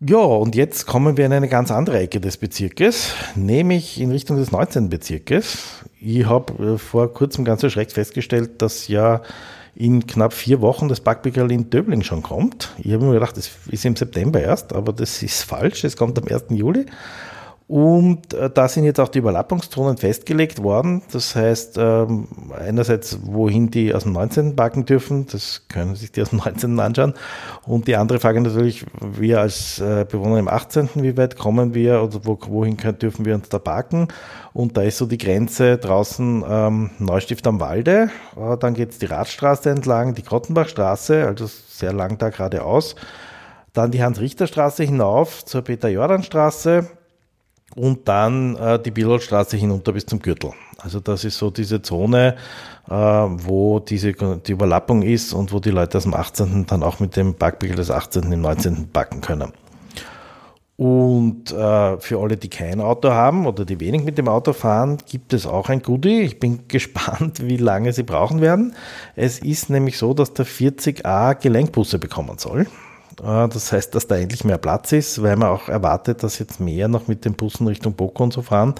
Ja, 0.08 0.18
und 0.18 0.54
jetzt 0.54 0.86
kommen 0.86 1.16
wir 1.16 1.26
in 1.26 1.32
eine 1.32 1.48
ganz 1.48 1.72
andere 1.72 1.98
Ecke 1.98 2.20
des 2.20 2.36
Bezirkes, 2.36 3.12
nämlich 3.34 4.00
in 4.00 4.12
Richtung 4.12 4.36
des 4.36 4.52
19. 4.52 4.88
Bezirkes. 4.88 5.84
Ich 6.00 6.26
habe 6.26 6.74
äh, 6.74 6.78
vor 6.78 7.12
kurzem 7.12 7.44
ganz 7.44 7.64
erschreckt 7.64 7.92
festgestellt, 7.92 8.62
dass 8.62 8.86
ja 8.86 9.22
in 9.74 10.06
knapp 10.06 10.32
vier 10.32 10.60
Wochen 10.60 10.88
das 10.88 11.00
Backbäckerl 11.00 11.50
in 11.50 11.70
Döbling 11.70 12.04
schon 12.04 12.22
kommt. 12.22 12.72
Ich 12.78 12.92
habe 12.92 13.04
mir 13.04 13.14
gedacht, 13.14 13.36
das 13.36 13.50
ist 13.68 13.84
im 13.84 13.96
September 13.96 14.40
erst, 14.40 14.74
aber 14.74 14.92
das 14.92 15.24
ist 15.24 15.42
falsch. 15.42 15.82
Es 15.82 15.96
kommt 15.96 16.16
am 16.20 16.28
1. 16.28 16.44
Juli. 16.50 16.86
Und 17.68 18.32
äh, 18.32 18.48
da 18.48 18.68
sind 18.68 18.84
jetzt 18.84 19.00
auch 19.00 19.08
die 19.08 19.18
Überlappungszonen 19.18 19.96
festgelegt 19.96 20.62
worden. 20.62 21.02
Das 21.10 21.34
heißt, 21.34 21.78
ähm, 21.78 22.28
einerseits, 22.56 23.18
wohin 23.22 23.70
die 23.72 23.92
aus 23.92 24.04
dem 24.04 24.12
19. 24.12 24.54
backen 24.54 24.84
dürfen, 24.84 25.26
das 25.26 25.62
können 25.68 25.96
sich 25.96 26.12
die 26.12 26.22
aus 26.22 26.30
dem 26.30 26.38
19. 26.38 26.78
anschauen. 26.78 27.14
Und 27.66 27.88
die 27.88 27.96
andere 27.96 28.20
Frage 28.20 28.40
natürlich, 28.40 28.86
wir 29.00 29.40
als 29.40 29.80
äh, 29.80 30.06
Bewohner 30.08 30.38
im 30.38 30.46
18., 30.46 30.90
wie 30.94 31.16
weit 31.16 31.36
kommen 31.36 31.74
wir 31.74 32.02
oder 32.02 32.20
wo, 32.22 32.38
wohin 32.46 32.76
können, 32.76 33.00
dürfen 33.00 33.24
wir 33.24 33.34
uns 33.34 33.48
da 33.48 33.58
backen? 33.58 34.08
Und 34.52 34.76
da 34.76 34.82
ist 34.82 34.98
so 34.98 35.06
die 35.06 35.18
Grenze 35.18 35.76
draußen 35.76 36.44
ähm, 36.48 36.90
Neustift 37.00 37.48
am 37.48 37.58
Walde. 37.58 38.10
Äh, 38.36 38.56
dann 38.58 38.74
geht's 38.74 38.98
die 38.98 39.06
Radstraße 39.06 39.70
entlang, 39.70 40.14
die 40.14 40.22
Grottenbachstraße, 40.22 41.26
also 41.26 41.46
sehr 41.48 41.92
lang 41.92 42.16
da 42.18 42.28
geradeaus. 42.28 42.94
Dann 43.72 43.90
die 43.90 44.04
Hans-Richter-Straße 44.04 44.84
hinauf 44.84 45.44
zur 45.44 45.62
Peter-Jordan-Straße 45.62 46.88
und 47.74 48.08
dann 48.08 48.56
äh, 48.56 48.80
die 48.80 48.90
Billoldstraße 48.90 49.56
hinunter 49.56 49.92
bis 49.92 50.06
zum 50.06 50.20
Gürtel. 50.20 50.52
Also 50.78 51.00
das 51.00 51.24
ist 51.24 51.38
so 51.38 51.50
diese 51.50 51.82
Zone, 51.82 52.36
äh, 52.88 52.92
wo 52.92 53.80
diese 53.80 54.12
die 54.12 54.52
Überlappung 54.52 55.02
ist 55.02 55.32
und 55.32 55.52
wo 55.52 55.60
die 55.60 55.70
Leute 55.70 55.98
aus 55.98 56.04
dem 56.04 56.14
18. 56.14 56.66
dann 56.66 56.82
auch 56.82 57.00
mit 57.00 57.16
dem 57.16 57.34
Backpickel 57.34 57.76
des 57.76 57.90
18. 57.90 58.30
im 58.32 58.40
19. 58.40 58.90
backen 58.92 59.20
können. 59.20 59.52
Und 60.76 61.52
äh, 61.52 61.98
für 61.98 62.20
alle, 62.20 62.36
die 62.36 62.50
kein 62.50 62.82
Auto 62.82 63.08
haben 63.08 63.46
oder 63.46 63.64
die 63.64 63.80
wenig 63.80 64.04
mit 64.04 64.18
dem 64.18 64.28
Auto 64.28 64.52
fahren, 64.52 64.98
gibt 65.06 65.32
es 65.32 65.46
auch 65.46 65.70
ein 65.70 65.80
Goodie. 65.80 66.20
Ich 66.20 66.38
bin 66.38 66.64
gespannt, 66.68 67.46
wie 67.46 67.56
lange 67.56 67.92
sie 67.94 68.02
brauchen 68.02 68.42
werden. 68.42 68.74
Es 69.14 69.38
ist 69.38 69.70
nämlich 69.70 69.96
so, 69.96 70.12
dass 70.12 70.34
der 70.34 70.46
40a 70.46 71.34
Gelenkbusse 71.34 71.98
bekommen 71.98 72.36
soll. 72.38 72.66
Äh, 73.22 73.48
das 73.48 73.72
heißt, 73.72 73.94
dass 73.94 74.06
da 74.06 74.16
endlich 74.16 74.44
mehr 74.44 74.58
Platz 74.58 74.92
ist, 74.92 75.22
weil 75.22 75.36
man 75.36 75.48
auch 75.48 75.68
erwartet, 75.68 76.22
dass 76.22 76.38
jetzt 76.38 76.60
mehr 76.60 76.88
noch 76.88 77.08
mit 77.08 77.24
den 77.24 77.34
Bussen 77.34 77.66
Richtung 77.66 77.94
Boko 77.94 78.24
und 78.24 78.32
so 78.32 78.42
fahren. 78.42 78.74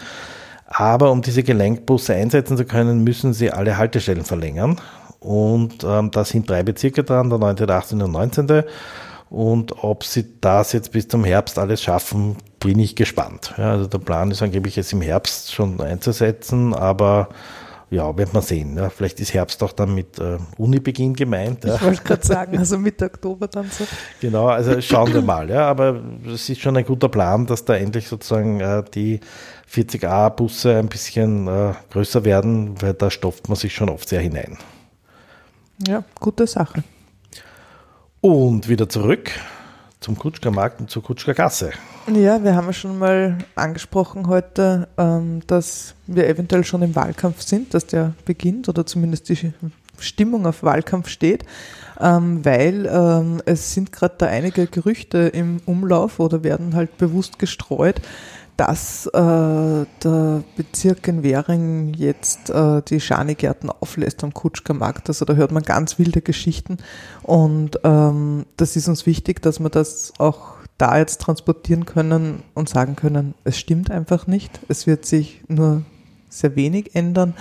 Aber 0.66 1.12
um 1.12 1.22
diese 1.22 1.42
Gelenkbusse 1.42 2.14
einsetzen 2.14 2.56
zu 2.56 2.64
können, 2.64 3.04
müssen 3.04 3.32
sie 3.32 3.52
alle 3.52 3.76
Haltestellen 3.76 4.24
verlängern. 4.24 4.80
Und 5.20 5.84
ähm, 5.84 6.10
da 6.10 6.24
sind 6.24 6.50
drei 6.50 6.62
Bezirke 6.62 7.04
dran, 7.04 7.30
der 7.30 7.38
9., 7.38 7.56
der 7.56 7.70
18. 7.70 8.02
und 8.02 8.12
19. 8.12 8.64
Und 9.28 9.82
ob 9.82 10.04
sie 10.04 10.40
das 10.40 10.72
jetzt 10.72 10.92
bis 10.92 11.08
zum 11.08 11.24
Herbst 11.24 11.58
alles 11.58 11.82
schaffen, 11.82 12.36
bin 12.60 12.78
ich 12.78 12.96
gespannt. 12.96 13.54
Ja, 13.58 13.72
also 13.72 13.86
der 13.86 13.98
Plan 13.98 14.30
ist 14.30 14.42
angeblich 14.42 14.76
jetzt 14.76 14.92
im 14.92 15.02
Herbst 15.02 15.52
schon 15.52 15.80
einzusetzen, 15.80 16.74
aber 16.74 17.28
ja, 17.88 18.16
wird 18.16 18.32
man 18.32 18.42
sehen. 18.42 18.76
Ja. 18.76 18.90
Vielleicht 18.90 19.20
ist 19.20 19.32
Herbst 19.32 19.62
auch 19.62 19.72
dann 19.72 19.94
mit 19.94 20.18
äh, 20.18 20.38
Unibeginn 20.58 21.14
gemeint. 21.14 21.64
Ja. 21.64 21.76
Ich 21.76 21.82
wollte 21.82 22.02
gerade 22.02 22.26
sagen, 22.26 22.58
also 22.58 22.78
Mitte 22.78 23.04
Oktober 23.04 23.46
dann 23.46 23.70
so. 23.70 23.86
Genau, 24.20 24.48
also 24.48 24.80
schauen 24.80 25.12
wir 25.14 25.22
mal. 25.22 25.48
Ja, 25.48 25.68
aber 25.68 26.00
es 26.26 26.48
ist 26.48 26.60
schon 26.60 26.76
ein 26.76 26.84
guter 26.84 27.08
Plan, 27.08 27.46
dass 27.46 27.64
da 27.64 27.76
endlich 27.76 28.08
sozusagen 28.08 28.60
äh, 28.60 28.82
die 28.92 29.20
40a-Busse 29.72 30.78
ein 30.78 30.88
bisschen 30.88 31.46
äh, 31.46 31.74
größer 31.90 32.24
werden, 32.24 32.80
weil 32.82 32.94
da 32.94 33.10
stopft 33.10 33.48
man 33.48 33.56
sich 33.56 33.74
schon 33.74 33.88
oft 33.88 34.08
sehr 34.08 34.20
hinein. 34.20 34.58
Ja, 35.86 36.02
gute 36.18 36.46
Sache. 36.46 36.82
Und 38.20 38.68
wieder 38.68 38.88
zurück 38.88 39.30
zum 40.00 40.18
Kutschker 40.18 40.50
Markt 40.50 40.80
und 40.80 40.90
zur 40.90 41.02
Kutschker 41.02 41.34
Gasse. 41.34 41.70
Ja, 42.14 42.44
wir 42.44 42.54
haben 42.54 42.66
ja 42.66 42.72
schon 42.72 43.00
mal 43.00 43.38
angesprochen 43.56 44.28
heute, 44.28 44.86
ähm, 44.96 45.40
dass 45.48 45.96
wir 46.06 46.28
eventuell 46.28 46.62
schon 46.62 46.82
im 46.82 46.94
Wahlkampf 46.94 47.42
sind, 47.42 47.74
dass 47.74 47.84
der 47.84 48.14
beginnt 48.24 48.68
oder 48.68 48.86
zumindest 48.86 49.28
die 49.28 49.52
Stimmung 49.98 50.46
auf 50.46 50.62
Wahlkampf 50.62 51.08
steht, 51.08 51.44
ähm, 52.00 52.44
weil 52.44 52.86
ähm, 52.86 53.42
es 53.44 53.74
sind 53.74 53.90
gerade 53.90 54.14
da 54.18 54.26
einige 54.26 54.68
Gerüchte 54.68 55.18
im 55.18 55.60
Umlauf 55.66 56.20
oder 56.20 56.44
werden 56.44 56.76
halt 56.76 56.96
bewusst 56.96 57.40
gestreut, 57.40 58.00
dass 58.56 59.06
äh, 59.06 59.10
der 59.12 60.44
Bezirk 60.56 61.08
in 61.08 61.24
Währing 61.24 61.92
jetzt 61.94 62.50
äh, 62.50 62.82
die 62.82 63.00
Schanigärten 63.00 63.68
auflässt 63.68 64.22
am 64.22 64.32
Kutschkermarkt. 64.32 65.08
Also 65.08 65.24
da 65.24 65.34
hört 65.34 65.50
man 65.50 65.64
ganz 65.64 65.98
wilde 65.98 66.22
Geschichten 66.22 66.76
und 67.24 67.80
das 67.82 68.76
ist 68.76 68.88
uns 68.88 69.06
wichtig, 69.06 69.42
dass 69.42 69.58
wir 69.58 69.70
das 69.70 70.12
auch 70.18 70.55
da 70.78 70.98
jetzt 70.98 71.20
transportieren 71.20 71.86
können 71.86 72.42
und 72.54 72.68
sagen 72.68 72.96
können, 72.96 73.34
es 73.44 73.58
stimmt 73.58 73.90
einfach 73.90 74.26
nicht. 74.26 74.60
Es 74.68 74.86
wird 74.86 75.06
sich 75.06 75.42
nur 75.48 75.82
sehr 76.28 76.56
wenig 76.56 76.94
ändern. 76.94 77.34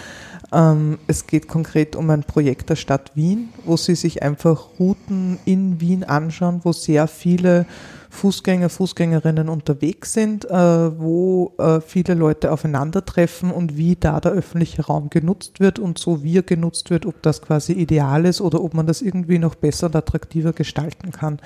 Ähm, 0.54 1.00
es 1.08 1.28
geht 1.28 1.48
konkret 1.48 1.96
um 1.96 2.10
ein 2.10 2.24
Projekt 2.24 2.70
der 2.70 2.76
Stadt 2.76 3.12
Wien, 3.16 3.50
wo 3.66 3.78
sie 3.78 3.96
sich 3.96 4.24
einfach 4.24 4.80
Routen 4.80 5.38
in 5.46 5.82
Wien 5.82 6.04
anschauen, 6.04 6.62
wo 6.64 6.72
sehr 6.72 7.08
viele 7.08 7.66
Fußgänger, 8.10 8.70
Fußgängerinnen 8.70 9.50
unterwegs 9.50 10.14
sind, 10.14 10.46
äh, 10.46 11.00
wo 11.00 11.54
äh, 11.58 11.82
viele 11.82 12.14
Leute 12.14 12.52
aufeinandertreffen 12.52 13.52
und 13.52 13.76
wie 13.76 13.98
da 13.98 14.22
der 14.22 14.32
öffentliche 14.32 14.86
Raum 14.86 15.10
genutzt 15.10 15.60
wird 15.60 15.80
und 15.80 15.98
so 15.98 16.24
wie 16.24 16.38
er 16.38 16.44
genutzt 16.44 16.90
wird, 16.90 17.06
ob 17.06 17.22
das 17.22 17.42
quasi 17.42 17.74
ideal 17.74 18.26
ist 18.26 18.40
oder 18.40 18.62
ob 18.62 18.74
man 18.74 18.88
das 18.88 19.02
irgendwie 19.02 19.40
noch 19.40 19.56
besser 19.56 19.88
und 19.88 19.96
attraktiver 19.96 20.54
gestalten 20.54 21.12
kann. 21.12 21.40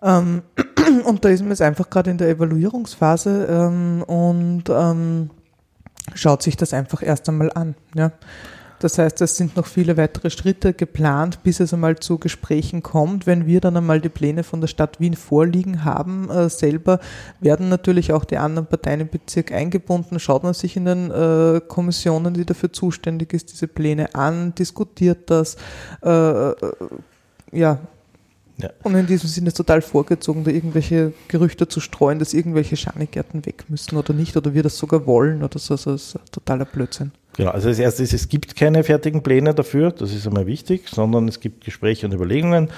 Ähm, 0.00 0.42
und 1.04 1.24
da 1.24 1.28
ist 1.28 1.40
man 1.40 1.50
jetzt 1.50 1.62
einfach 1.62 1.90
gerade 1.90 2.10
in 2.10 2.18
der 2.18 2.28
Evaluierungsphase 2.28 3.46
ähm, 3.50 4.02
und 4.02 4.64
ähm, 4.68 5.30
schaut 6.14 6.42
sich 6.42 6.56
das 6.56 6.72
einfach 6.72 7.02
erst 7.02 7.28
einmal 7.28 7.50
an. 7.52 7.74
Ja. 7.94 8.12
Das 8.82 8.98
heißt, 8.98 9.20
es 9.20 9.36
sind 9.36 9.56
noch 9.56 9.66
viele 9.66 9.96
weitere 9.96 10.28
Schritte 10.28 10.72
geplant, 10.72 11.44
bis 11.44 11.60
es 11.60 11.72
einmal 11.72 12.00
zu 12.00 12.18
Gesprächen 12.18 12.82
kommt. 12.82 13.28
Wenn 13.28 13.46
wir 13.46 13.60
dann 13.60 13.76
einmal 13.76 14.00
die 14.00 14.08
Pläne 14.08 14.42
von 14.42 14.60
der 14.60 14.66
Stadt 14.66 14.98
Wien 14.98 15.14
vorliegen 15.14 15.84
haben, 15.84 16.28
äh, 16.28 16.48
selber 16.50 16.98
werden 17.38 17.68
natürlich 17.68 18.12
auch 18.12 18.24
die 18.24 18.38
anderen 18.38 18.66
Parteien 18.66 19.00
im 19.00 19.08
Bezirk 19.08 19.52
eingebunden. 19.52 20.18
Schaut 20.18 20.42
man 20.42 20.52
sich 20.52 20.76
in 20.76 20.86
den 20.86 21.12
äh, 21.12 21.60
Kommissionen, 21.60 22.34
die 22.34 22.44
dafür 22.44 22.72
zuständig 22.72 23.32
ist, 23.32 23.52
diese 23.52 23.68
Pläne 23.68 24.16
an, 24.16 24.52
diskutiert 24.56 25.30
das. 25.30 25.56
Äh, 26.04 26.50
äh 26.50 26.54
ja, 27.52 27.78
ja. 28.62 28.70
Und 28.82 28.94
in 28.94 29.06
diesem 29.06 29.28
Sinne 29.28 29.48
ist 29.48 29.56
total 29.56 29.82
vorgezogen, 29.82 30.44
da 30.44 30.50
irgendwelche 30.50 31.12
Gerüchte 31.28 31.68
zu 31.68 31.80
streuen, 31.80 32.18
dass 32.18 32.34
irgendwelche 32.34 32.76
Schanigärten 32.76 33.44
weg 33.46 33.64
müssen 33.68 33.96
oder 33.96 34.14
nicht, 34.14 34.36
oder 34.36 34.54
wir 34.54 34.62
das 34.62 34.78
sogar 34.78 35.06
wollen 35.06 35.42
oder 35.42 35.58
so. 35.58 35.74
Das 35.74 35.86
ist 35.86 36.18
totaler 36.30 36.64
Blödsinn. 36.64 37.12
Genau, 37.36 37.50
also 37.50 37.68
das 37.68 37.78
erste 37.78 38.02
ist, 38.02 38.12
es 38.12 38.28
gibt 38.28 38.56
keine 38.56 38.84
fertigen 38.84 39.22
Pläne 39.22 39.54
dafür, 39.54 39.90
das 39.90 40.12
ist 40.12 40.26
einmal 40.26 40.46
wichtig, 40.46 40.88
sondern 40.88 41.28
es 41.28 41.40
gibt 41.40 41.64
Gespräche 41.64 42.06
und 42.06 42.12
Überlegungen. 42.12 42.68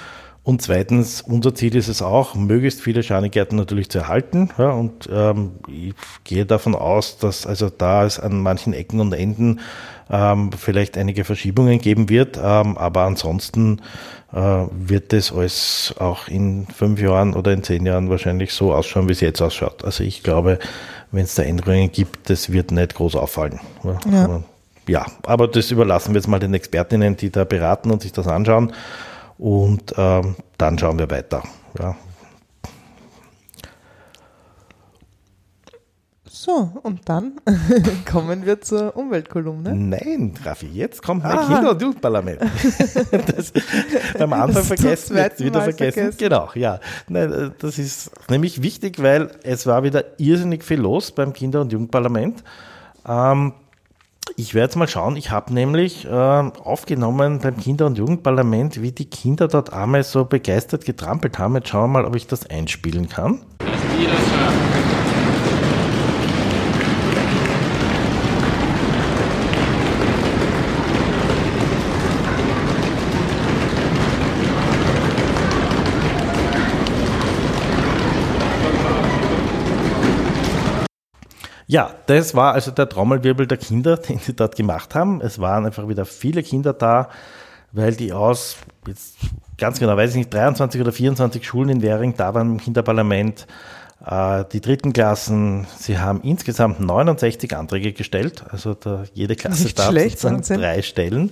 Und 0.45 0.61
zweitens, 0.61 1.21
unser 1.23 1.55
Ziel 1.55 1.75
ist 1.75 1.87
es 1.87 2.03
auch, 2.03 2.35
möglichst 2.35 2.79
viele 2.79 3.01
Schanigärten 3.01 3.55
natürlich 3.55 3.89
zu 3.89 3.97
erhalten. 3.97 4.51
Ja, 4.59 4.69
und 4.69 5.09
ähm, 5.11 5.53
ich 5.67 5.95
gehe 6.23 6.45
davon 6.45 6.75
aus, 6.75 7.17
dass 7.17 7.47
also 7.47 7.71
da 7.75 8.05
es 8.05 8.19
an 8.19 8.41
manchen 8.41 8.73
Ecken 8.73 8.99
und 8.99 9.11
Enden 9.11 9.59
ähm, 10.07 10.51
vielleicht 10.55 10.99
einige 10.99 11.23
Verschiebungen 11.23 11.79
geben 11.79 12.09
wird. 12.09 12.37
Ähm, 12.37 12.77
aber 12.77 13.05
ansonsten 13.05 13.81
äh, 14.33 14.67
wird 14.71 15.13
es 15.13 15.31
alles 15.31 15.95
auch 15.97 16.27
in 16.27 16.67
fünf 16.67 17.01
Jahren 17.01 17.33
oder 17.33 17.51
in 17.51 17.63
zehn 17.63 17.83
Jahren 17.83 18.11
wahrscheinlich 18.11 18.53
so 18.53 18.71
ausschauen, 18.71 19.07
wie 19.07 19.13
es 19.13 19.21
jetzt 19.21 19.41
ausschaut. 19.41 19.83
Also 19.83 20.03
ich 20.03 20.21
glaube, 20.21 20.59
wenn 21.11 21.23
es 21.23 21.33
da 21.33 21.41
Änderungen 21.41 21.91
gibt, 21.91 22.29
das 22.29 22.51
wird 22.51 22.69
nicht 22.69 22.93
groß 22.93 23.15
auffallen. 23.15 23.59
Ja. 23.83 24.43
ja, 24.87 25.05
aber 25.23 25.47
das 25.47 25.71
überlassen 25.71 26.13
wir 26.13 26.19
jetzt 26.19 26.27
mal 26.27 26.37
den 26.37 26.53
Expertinnen, 26.53 27.17
die 27.17 27.31
da 27.31 27.45
beraten 27.45 27.89
und 27.89 28.03
sich 28.03 28.11
das 28.11 28.27
anschauen. 28.27 28.71
Und 29.37 29.93
ähm, 29.97 30.35
dann 30.57 30.79
schauen 30.79 30.97
wir 30.97 31.09
weiter. 31.09 31.43
Ja, 31.79 31.95
So, 36.45 36.69
und 36.83 37.09
dann 37.09 37.41
kommen 38.11 38.45
wir 38.45 38.61
zur 38.61 38.95
Umweltkolumne. 38.95 39.75
Nein, 39.75 40.35
Raffi, 40.43 40.67
jetzt 40.67 41.01
kommt 41.01 41.23
mein 41.23 41.39
ah. 41.39 41.47
Kinder- 41.47 41.71
und 41.71 41.81
Jugendparlament. 41.81 42.39
das, 43.35 43.51
beim 44.15 44.31
Anfang 44.31 44.53
das 44.53 44.67
vergessen, 44.67 45.17
jetzt 45.17 45.43
wieder 45.43 45.63
vergessen. 45.63 45.93
vergessen. 45.93 46.17
Genau, 46.19 46.49
ja. 46.53 46.79
Nein, 47.07 47.33
äh, 47.33 47.49
das 47.57 47.79
ist 47.79 48.11
nämlich 48.29 48.61
wichtig, 48.61 49.01
weil 49.01 49.31
es 49.41 49.65
war 49.65 49.81
wieder 49.81 50.03
irrsinnig 50.19 50.63
viel 50.63 50.79
los 50.79 51.11
beim 51.11 51.33
Kinder- 51.33 51.61
und 51.61 51.71
Jugendparlament. 51.71 52.43
Ähm, 53.07 53.53
ich 54.37 54.53
werde 54.53 54.65
jetzt 54.65 54.75
mal 54.75 54.87
schauen, 54.87 55.15
ich 55.15 55.31
habe 55.31 55.53
nämlich 55.53 56.05
äh, 56.05 56.09
aufgenommen 56.09 57.39
beim 57.39 57.57
Kinder- 57.57 57.85
und 57.85 57.97
Jugendparlament, 57.97 58.81
wie 58.81 58.91
die 58.91 59.05
Kinder 59.05 59.47
dort 59.47 59.71
einmal 59.71 60.03
so 60.03 60.25
begeistert 60.25 60.85
getrampelt 60.85 61.39
haben. 61.39 61.55
Jetzt 61.55 61.69
schauen 61.69 61.91
wir 61.91 62.01
mal, 62.01 62.05
ob 62.05 62.15
ich 62.15 62.27
das 62.27 62.49
einspielen 62.49 63.07
kann. 63.09 63.41
Das 63.59 63.67
Ja, 81.67 81.95
das 82.05 82.35
war 82.35 82.53
also 82.53 82.71
der 82.71 82.87
Trommelwirbel 82.87 83.47
der 83.47 83.57
Kinder, 83.57 83.97
den 84.09 84.19
sie 84.19 84.33
dort 84.33 84.55
gemacht 84.55 84.95
haben. 84.95 85.21
Es 85.21 85.39
waren 85.39 85.65
einfach 85.65 85.87
wieder 85.87 86.05
viele 86.05 86.43
Kinder 86.43 86.73
da, 86.73 87.09
weil 87.71 87.95
die 87.95 88.13
aus, 88.13 88.57
jetzt 88.87 89.17
ganz 89.57 89.79
genau 89.79 89.97
weiß 89.97 90.11
ich 90.11 90.17
nicht, 90.17 90.33
23 90.33 90.81
oder 90.81 90.91
24 90.91 91.45
Schulen 91.45 91.69
in 91.69 91.81
Währing 91.81 92.15
da 92.15 92.33
waren 92.33 92.53
im 92.53 92.57
Kinderparlament. 92.59 93.47
Äh, 94.05 94.45
die 94.51 94.61
dritten 94.61 94.93
Klassen, 94.93 95.65
sie 95.77 95.97
haben 95.97 96.21
insgesamt 96.21 96.79
69 96.79 97.55
Anträge 97.55 97.93
gestellt, 97.93 98.43
also 98.49 98.73
da, 98.73 99.03
jede 99.13 99.35
Klasse 99.35 99.63
nicht 99.63 99.79
darf 99.79 99.89
schlecht, 99.89 100.23
drei 100.23 100.81
stellen. 100.81 101.31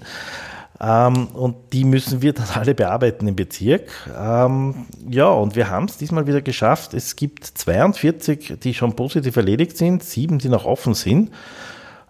Ähm, 0.81 1.27
und 1.27 1.55
die 1.71 1.85
müssen 1.85 2.21
wir 2.21 2.33
dann 2.33 2.47
alle 2.53 2.73
bearbeiten 2.73 3.27
im 3.27 3.35
Bezirk. 3.35 3.89
Ähm, 4.17 4.85
ja, 5.09 5.29
und 5.29 5.55
wir 5.55 5.69
haben 5.69 5.85
es 5.85 5.97
diesmal 5.97 6.27
wieder 6.27 6.41
geschafft. 6.41 6.93
Es 6.93 7.15
gibt 7.15 7.45
42, 7.45 8.59
die 8.61 8.73
schon 8.73 8.95
positiv 8.95 9.35
erledigt 9.35 9.77
sind, 9.77 10.03
sieben, 10.03 10.39
die 10.39 10.49
noch 10.49 10.65
offen 10.65 10.93
sind. 10.93 11.31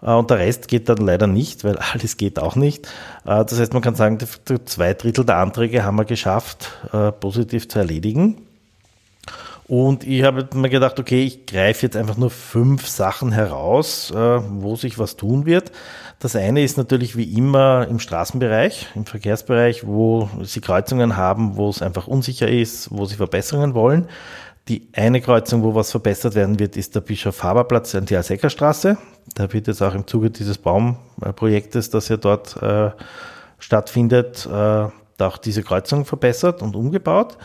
Äh, 0.01 0.11
und 0.11 0.29
der 0.29 0.39
Rest 0.39 0.67
geht 0.67 0.89
dann 0.89 0.97
leider 0.97 1.27
nicht, 1.27 1.63
weil 1.63 1.77
alles 1.93 2.17
geht 2.17 2.39
auch 2.39 2.55
nicht. 2.55 2.87
Äh, 3.25 3.45
das 3.45 3.59
heißt, 3.59 3.73
man 3.73 3.81
kann 3.81 3.95
sagen, 3.95 4.17
zwei 4.65 4.93
Drittel 4.93 5.25
der 5.25 5.37
Anträge 5.37 5.83
haben 5.83 5.97
wir 5.97 6.05
geschafft, 6.05 6.71
äh, 6.91 7.11
positiv 7.11 7.67
zu 7.67 7.79
erledigen. 7.79 8.47
Und 9.67 10.05
ich 10.05 10.23
habe 10.23 10.47
mir 10.53 10.69
gedacht, 10.69 10.99
okay, 10.99 11.23
ich 11.23 11.45
greife 11.45 11.85
jetzt 11.85 11.95
einfach 11.95 12.17
nur 12.17 12.29
fünf 12.29 12.87
Sachen 12.87 13.31
heraus, 13.31 14.11
wo 14.13 14.75
sich 14.75 14.99
was 14.99 15.15
tun 15.15 15.45
wird. 15.45 15.71
Das 16.19 16.35
eine 16.35 16.63
ist 16.63 16.77
natürlich 16.77 17.15
wie 17.15 17.37
immer 17.37 17.87
im 17.89 17.99
Straßenbereich, 17.99 18.87
im 18.95 19.05
Verkehrsbereich, 19.05 19.85
wo 19.85 20.29
Sie 20.41 20.61
Kreuzungen 20.61 21.17
haben, 21.17 21.55
wo 21.55 21.69
es 21.69 21.81
einfach 21.81 22.07
unsicher 22.07 22.47
ist, 22.47 22.89
wo 22.91 23.05
Sie 23.05 23.15
Verbesserungen 23.15 23.73
wollen. 23.73 24.07
Die 24.69 24.87
eine 24.93 25.19
Kreuzung, 25.19 25.63
wo 25.63 25.75
was 25.75 25.91
verbessert 25.91 26.35
werden 26.35 26.59
wird, 26.59 26.77
ist 26.77 26.95
der 26.95 27.01
Bischof-Haber-Platz 27.01 27.95
an 27.95 28.05
die 28.05 28.15
Alseckerstraße. 28.15 28.97
Da 29.35 29.51
wird 29.51 29.67
jetzt 29.67 29.81
auch 29.81 29.93
im 29.93 30.07
Zuge 30.07 30.29
dieses 30.29 30.57
Baumprojektes, 30.57 31.89
das 31.89 32.07
ja 32.07 32.15
dort 32.15 32.61
äh, 32.61 32.91
stattfindet, 33.59 34.45
äh, 34.45 34.87
auch 35.19 35.37
diese 35.37 35.63
Kreuzung 35.63 36.05
verbessert 36.05 36.61
und 36.61 36.75
umgebaut. 36.75 37.37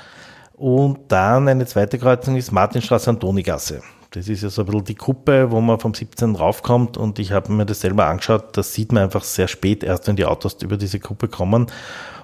Und 0.58 1.12
dann 1.12 1.48
eine 1.48 1.66
zweite 1.66 1.98
Kreuzung 1.98 2.36
ist 2.36 2.50
Martinstraße 2.50 3.10
Antonigasse. 3.10 3.80
Das 4.10 4.28
ist 4.28 4.42
ja 4.42 4.48
so 4.48 4.62
ein 4.62 4.66
bisschen 4.66 4.84
die 4.84 4.94
Kuppe, 4.96 5.52
wo 5.52 5.60
man 5.60 5.78
vom 5.78 5.94
17 5.94 6.34
raufkommt 6.34 6.96
und 6.96 7.18
ich 7.18 7.30
habe 7.30 7.52
mir 7.52 7.64
das 7.64 7.80
selber 7.80 8.06
angeschaut. 8.06 8.56
Das 8.56 8.74
sieht 8.74 8.90
man 8.90 9.04
einfach 9.04 9.22
sehr 9.22 9.46
spät, 9.46 9.84
erst 9.84 10.08
wenn 10.08 10.16
die 10.16 10.24
Autos 10.24 10.56
über 10.62 10.76
diese 10.76 10.98
Kuppe 10.98 11.28
kommen. 11.28 11.66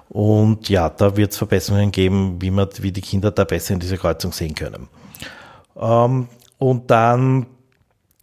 Und 0.09 0.67
ja, 0.67 0.89
da 0.89 1.15
wird 1.15 1.31
es 1.31 1.37
Verbesserungen 1.37 1.91
geben, 1.91 2.41
wie, 2.41 2.51
man, 2.51 2.67
wie 2.79 2.91
die 2.91 3.01
Kinder 3.01 3.31
da 3.31 3.43
besser 3.45 3.73
in 3.73 3.79
dieser 3.79 3.97
Kreuzung 3.97 4.31
sehen 4.33 4.53
können. 4.53 4.87
Ähm, 5.79 6.27
und 6.57 6.91
dann 6.91 7.45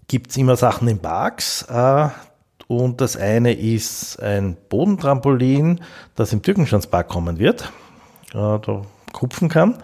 gibt 0.09 0.31
es 0.31 0.37
immer 0.37 0.57
Sachen 0.57 0.89
in 0.89 0.99
Parks. 0.99 1.63
Äh, 1.63 2.09
und 2.67 3.01
das 3.01 3.17
eine 3.17 3.55
ist 3.55 4.21
ein 4.23 4.57
Bodentrampolin, 4.69 5.81
das 6.17 6.33
im 6.33 6.43
Türkenschanzpark 6.43 7.09
kommen 7.09 7.39
wird. 7.39 7.73
Äh, 8.31 8.59
da 8.59 8.83
kupfen 9.13 9.49
kann. 9.49 9.79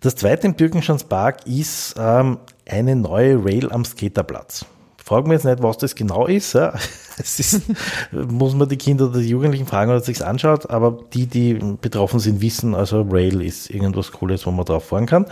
Das 0.00 0.14
zweite 0.14 0.46
im 0.46 0.56
Türkenschanzpark 0.56 1.46
ist 1.46 1.96
ähm, 1.98 2.38
eine 2.68 2.94
neue 2.94 3.44
Rail 3.44 3.72
am 3.72 3.84
Skaterplatz. 3.84 4.64
Fragen 4.96 5.28
wir 5.28 5.34
jetzt 5.34 5.44
nicht, 5.44 5.62
was 5.62 5.78
das 5.78 5.94
genau 5.94 6.26
ist. 6.26 6.52
Ja. 6.52 6.74
Es 7.20 7.40
ist, 7.40 7.62
muss 8.12 8.54
man 8.54 8.68
die 8.68 8.76
Kinder 8.76 9.06
oder 9.06 9.18
die 9.18 9.30
Jugendlichen 9.30 9.66
fragen 9.66 9.90
oder 9.90 9.98
sich 9.98 10.24
anschaut, 10.24 10.70
aber 10.70 10.98
die, 11.12 11.26
die 11.26 11.54
betroffen 11.54 12.20
sind, 12.20 12.40
wissen, 12.40 12.76
also 12.76 13.02
Rail 13.10 13.42
ist 13.42 13.70
irgendwas 13.70 14.12
Cooles, 14.12 14.46
wo 14.46 14.52
man 14.52 14.64
drauf 14.64 14.84
fahren 14.84 15.06
kann. 15.06 15.26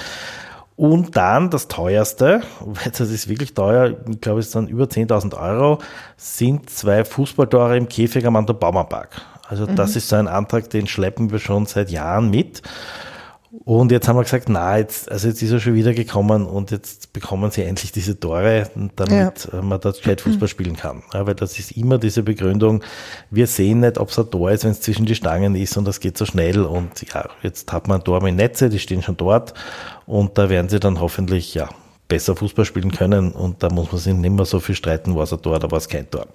Und 0.75 1.17
dann 1.17 1.49
das 1.49 1.69
teuerste, 1.69 2.43
weil 2.61 2.91
das 2.91 3.09
ist 3.11 3.29
wirklich 3.29 3.55
teuer, 3.55 3.95
ich 4.11 4.21
glaube, 4.21 4.41
es 4.41 4.51
sind 4.51 4.69
über 4.69 4.87
10.000 4.87 5.41
Euro, 5.41 5.79
sind 6.17 6.69
zwei 6.71 7.05
Fußballtore 7.05 7.77
im 7.77 7.89
Käfig 7.89 8.27
am 8.27 8.45
Bauernpark. 8.45 9.23
Also 9.49 9.65
das 9.65 9.93
mhm. 9.93 9.97
ist 9.97 10.09
so 10.09 10.17
ein 10.17 10.27
Antrag, 10.27 10.69
den 10.71 10.87
schleppen 10.87 11.31
wir 11.31 11.39
schon 11.39 11.67
seit 11.67 11.91
Jahren 11.91 12.31
mit. 12.31 12.63
Und 13.65 13.91
jetzt 13.91 14.07
haben 14.07 14.17
wir 14.17 14.23
gesagt, 14.23 14.49
na, 14.49 14.79
jetzt, 14.79 15.11
also 15.11 15.29
jetzt 15.29 15.43
ist 15.43 15.51
er 15.51 15.61
schon 15.61 15.75
wieder 15.75 15.95
gekommen 15.95 16.47
und 16.47 16.71
jetzt 16.71 17.13
bekommen 17.13 17.51
sie 17.51 17.63
endlich 17.63 17.93
diese 17.93 18.19
Tore, 18.19 18.69
damit 18.97 19.49
ja. 19.53 19.63
man 19.63 19.81
dort 19.81 19.99
gescheit 19.99 20.21
Fußball 20.21 20.49
spielen 20.49 20.77
kann. 20.77 21.03
Ja, 21.13 21.27
weil 21.27 21.35
das 21.35 21.59
ist 21.59 21.73
immer 21.73 21.99
diese 21.99 22.23
Begründung, 22.23 22.83
wir 23.31 23.47
sehen 23.47 23.81
nicht, 23.81 23.99
ob 23.99 24.11
es 24.11 24.19
ein 24.19 24.31
Tor 24.31 24.51
ist, 24.51 24.65
wenn 24.65 24.73
es 24.73 24.81
zwischen 24.81 25.07
die 25.07 25.15
Stangen 25.15 25.55
ist 25.55 25.77
und 25.77 25.85
das 25.87 26.01
geht 26.01 26.19
so 26.19 26.27
schnell 26.27 26.63
und 26.63 27.03
ja, 27.13 27.29
jetzt 27.43 27.73
hat 27.73 27.89
man 27.89 28.01
ein 28.01 28.05
Tor 28.05 28.23
mit 28.23 28.37
Netze, 28.37 28.69
die 28.69 28.79
stehen 28.79 29.03
schon 29.03 29.17
dort 29.17 29.55
und 30.07 30.37
da 30.37 30.49
werden 30.51 30.69
sie 30.69 30.81
dann 30.81 31.01
hoffentlich, 31.01 31.55
ja, 31.55 31.69
besser 32.09 32.37
Fußball 32.37 32.65
spielen 32.65 32.93
können 32.93 33.33
und 33.33 33.63
da 33.63 33.71
muss 33.71 33.91
man 33.91 34.01
sich 34.01 34.15
nicht 34.15 34.31
mehr 34.31 34.45
so 34.45 34.61
viel 34.61 34.75
streiten, 34.75 35.15
war 35.15 35.25
es 35.25 35.33
ein 35.33 35.43
Tor 35.43 35.57
oder 35.57 35.71
war 35.71 35.79
es 35.79 35.89
kein 35.89 36.09
Tor. 36.11 36.27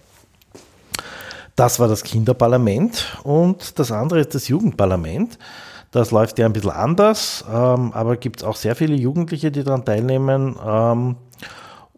Das 1.56 1.80
war 1.80 1.88
das 1.88 2.04
Kinderparlament 2.04 3.18
und 3.24 3.78
das 3.78 3.92
andere 3.92 4.22
ist 4.22 4.34
das 4.34 4.48
Jugendparlament. 4.48 5.38
Das 5.92 6.12
läuft 6.12 6.40
ja 6.40 6.46
ein 6.46 6.54
bisschen 6.54 6.72
anders, 6.72 7.44
ähm, 7.52 7.92
aber 7.94 8.16
gibt 8.16 8.42
es 8.42 8.48
auch 8.48 8.56
sehr 8.56 8.76
viele 8.76 8.96
Jugendliche, 8.96 9.52
die 9.52 9.64
daran 9.64 9.84
teilnehmen. 9.84 10.56
Ähm, 10.66 11.18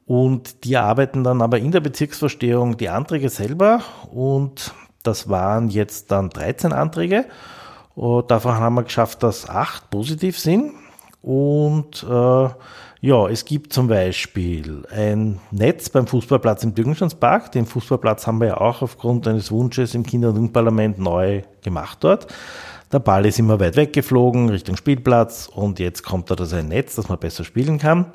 und 0.06 0.66
die 0.66 0.78
arbeiten 0.78 1.24
dann 1.24 1.42
aber 1.42 1.60
in 1.60 1.72
der 1.72 1.80
Bezirksverstehung 1.80 2.78
die 2.78 2.90
Anträge 2.90 3.30
selber. 3.30 3.82
Und 4.12 4.74
das 5.04 5.30
waren 5.30 5.70
jetzt 5.70 6.12
dann 6.12 6.30
13 6.30 6.74
Anträge. 6.74 7.26
Und 7.96 8.32
davon 8.32 8.56
haben 8.56 8.76
wir 8.76 8.84
geschafft, 8.84 9.22
dass 9.22 9.48
acht 9.48 9.90
positiv 9.92 10.40
sind. 10.40 10.74
Und 11.22 12.04
äh, 12.04 12.50
ja, 13.02 13.28
es 13.30 13.46
gibt 13.46 13.74
zum 13.74 13.88
Beispiel 13.88 14.86
ein 14.90 15.40
Netz 15.52 15.90
beim 15.90 16.08
Fußballplatz 16.08 16.64
im 16.64 16.74
Dürgenstandspark. 16.74 17.52
Den 17.52 17.66
Fußballplatz 17.66 18.26
haben 18.26 18.40
wir 18.40 18.48
ja 18.48 18.58
auch 18.58 18.82
aufgrund 18.82 19.28
eines 19.28 19.52
Wunsches 19.52 19.94
im 19.94 20.04
Kinder- 20.04 20.30
und 20.30 20.36
Jugendparlament 20.36 21.00
neu 21.00 21.44
gemacht 21.62 22.00
dort. 22.02 22.28
Der 22.94 23.00
Ball 23.00 23.26
ist 23.26 23.40
immer 23.40 23.60
weit 23.60 23.76
weggeflogen 23.76 24.50
Richtung 24.50 24.78
Spielplatz 24.78 25.50
und 25.52 25.80
jetzt 25.80 26.04
kommt 26.04 26.30
da 26.30 26.36
das 26.36 26.54
ein 26.54 26.68
Netz, 26.68 26.94
dass 26.94 27.10
man 27.10 27.18
besser 27.18 27.44
spielen 27.44 27.80
kann. 27.80 28.14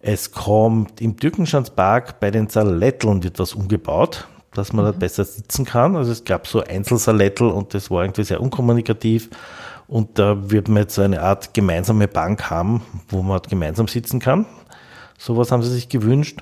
Es 0.00 0.32
kommt 0.32 1.02
im 1.02 1.16
Dürkenschanzpark 1.16 2.20
bei 2.20 2.30
den 2.30 2.48
Saletteln 2.48 3.22
wird 3.22 3.38
was 3.38 3.52
umgebaut, 3.52 4.26
dass 4.54 4.72
man 4.72 4.86
mhm. 4.86 4.92
da 4.92 4.98
besser 4.98 5.26
sitzen 5.26 5.66
kann. 5.66 5.94
Also 5.94 6.10
es 6.10 6.24
gab 6.24 6.46
so 6.46 6.64
Einzelsalettel 6.64 7.50
und 7.50 7.74
das 7.74 7.90
war 7.90 8.02
irgendwie 8.02 8.24
sehr 8.24 8.40
unkommunikativ. 8.40 9.28
Und 9.88 10.18
da 10.18 10.50
wird 10.50 10.68
man 10.68 10.84
jetzt 10.84 10.94
so 10.94 11.02
eine 11.02 11.20
Art 11.20 11.52
gemeinsame 11.52 12.08
Bank 12.08 12.48
haben, 12.48 12.80
wo 13.08 13.20
man 13.20 13.42
gemeinsam 13.42 13.88
sitzen 13.88 14.20
kann. 14.20 14.46
Sowas 15.18 15.52
haben 15.52 15.62
sie 15.62 15.70
sich 15.70 15.90
gewünscht. 15.90 16.40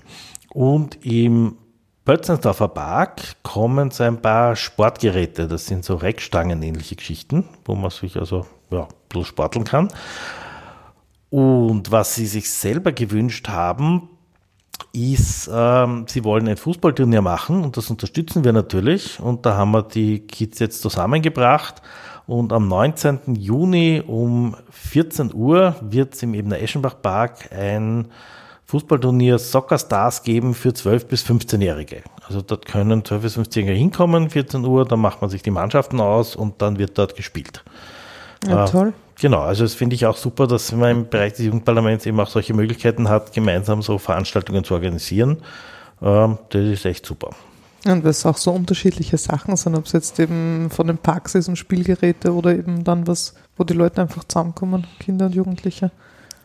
Und 0.52 1.04
im 1.04 1.56
Pötzensdorfer 2.04 2.68
Park 2.68 3.36
kommen 3.44 3.92
so 3.92 4.02
ein 4.02 4.20
paar 4.20 4.56
Sportgeräte. 4.56 5.46
Das 5.46 5.66
sind 5.66 5.84
so 5.84 5.94
Reckstangen-ähnliche 5.94 6.96
Geschichten, 6.96 7.44
wo 7.64 7.76
man 7.76 7.90
sich 7.90 8.16
also 8.16 8.46
ja, 8.70 8.88
bloß 9.08 9.28
sporteln 9.28 9.64
kann. 9.64 9.88
Und 11.30 11.92
was 11.92 12.16
sie 12.16 12.26
sich 12.26 12.50
selber 12.50 12.90
gewünscht 12.90 13.48
haben, 13.48 14.08
ist, 14.92 15.48
ähm, 15.52 16.06
sie 16.08 16.24
wollen 16.24 16.48
ein 16.48 16.56
Fußballturnier 16.56 17.22
machen 17.22 17.62
und 17.62 17.76
das 17.76 17.88
unterstützen 17.88 18.42
wir 18.42 18.52
natürlich. 18.52 19.20
Und 19.20 19.46
da 19.46 19.56
haben 19.56 19.70
wir 19.70 19.82
die 19.82 20.26
Kids 20.26 20.58
jetzt 20.58 20.82
zusammengebracht 20.82 21.82
und 22.26 22.52
am 22.52 22.66
19. 22.66 23.36
Juni 23.36 24.02
um 24.04 24.56
14 24.70 25.32
Uhr 25.32 25.76
wird 25.80 26.14
es 26.14 26.22
im 26.22 26.34
Ebener 26.34 26.60
Eschenbach 26.60 27.00
Park 27.00 27.50
ein 27.52 28.08
Fußballturnier 28.72 29.38
Soccer 29.38 29.78
Stars 29.78 30.22
geben 30.22 30.54
für 30.54 30.70
12- 30.70 31.04
bis 31.04 31.26
15-Jährige. 31.26 32.02
Also 32.26 32.40
dort 32.40 32.64
können 32.64 33.02
12- 33.02 33.18
bis 33.18 33.36
15-Jährige 33.36 33.74
hinkommen, 33.74 34.30
14 34.30 34.64
Uhr, 34.64 34.86
dann 34.86 34.98
macht 34.98 35.20
man 35.20 35.28
sich 35.28 35.42
die 35.42 35.50
Mannschaften 35.50 36.00
aus 36.00 36.34
und 36.34 36.62
dann 36.62 36.78
wird 36.78 36.96
dort 36.96 37.14
gespielt. 37.14 37.62
Ja, 38.48 38.64
äh, 38.64 38.70
toll. 38.70 38.94
Genau, 39.20 39.40
also 39.40 39.64
das 39.64 39.74
finde 39.74 39.94
ich 39.94 40.06
auch 40.06 40.16
super, 40.16 40.46
dass 40.46 40.72
man 40.72 40.90
im 40.90 41.08
Bereich 41.10 41.34
des 41.34 41.44
Jugendparlaments 41.44 42.06
eben 42.06 42.18
auch 42.18 42.28
solche 42.28 42.54
Möglichkeiten 42.54 43.10
hat, 43.10 43.34
gemeinsam 43.34 43.82
so 43.82 43.98
Veranstaltungen 43.98 44.64
zu 44.64 44.72
organisieren. 44.72 45.42
Ähm, 46.00 46.38
das 46.48 46.62
ist 46.62 46.86
echt 46.86 47.04
super. 47.04 47.28
Und 47.84 48.04
was 48.04 48.24
auch 48.24 48.38
so 48.38 48.52
unterschiedliche 48.52 49.18
Sachen 49.18 49.54
sind, 49.56 49.74
ob 49.74 49.84
es 49.84 49.92
jetzt 49.92 50.18
eben 50.18 50.70
von 50.70 50.86
den 50.86 50.96
Parks 50.96 51.34
ist 51.34 51.46
und 51.46 51.56
Spielgeräte 51.56 52.32
oder 52.32 52.56
eben 52.56 52.84
dann 52.84 53.06
was, 53.06 53.34
wo 53.58 53.64
die 53.64 53.74
Leute 53.74 54.00
einfach 54.00 54.24
zusammenkommen, 54.24 54.86
Kinder 54.98 55.26
und 55.26 55.34
Jugendliche. 55.34 55.90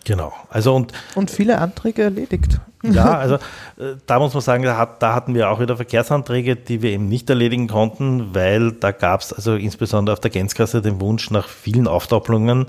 Genau. 0.08 0.32
Also 0.50 0.74
und, 0.74 0.94
und 1.16 1.30
viele 1.30 1.58
Anträge 1.58 2.04
erledigt. 2.04 2.62
Ja, 2.82 3.18
also 3.18 3.36
äh, 3.76 3.98
da 4.06 4.20
muss 4.20 4.34
man 4.34 4.40
sagen, 4.40 4.64
da, 4.64 4.78
hat, 4.78 5.04
da, 5.04 5.14
hatten 5.14 5.36
wir 5.36 5.50
auch 5.50 5.60
wieder 5.60 5.76
Verkehrsanträge, 5.76 6.56
die 6.56 6.82
wir 6.82 6.92
eben 6.92 7.10
nicht 7.10 7.30
erledigen 7.30 7.68
konnten, 7.68 8.34
weil 8.34 8.72
da 8.72 8.92
gab 8.92 9.20
es 9.20 9.34
also 9.34 9.56
insbesondere 9.56 10.14
auf 10.14 10.22
der 10.22 10.32
Gänzkasse 10.32 10.82
den 10.82 11.02
Wunsch 11.02 11.30
nach 11.30 11.50
vielen 11.50 11.90
Aufdoppelungen 11.90 12.68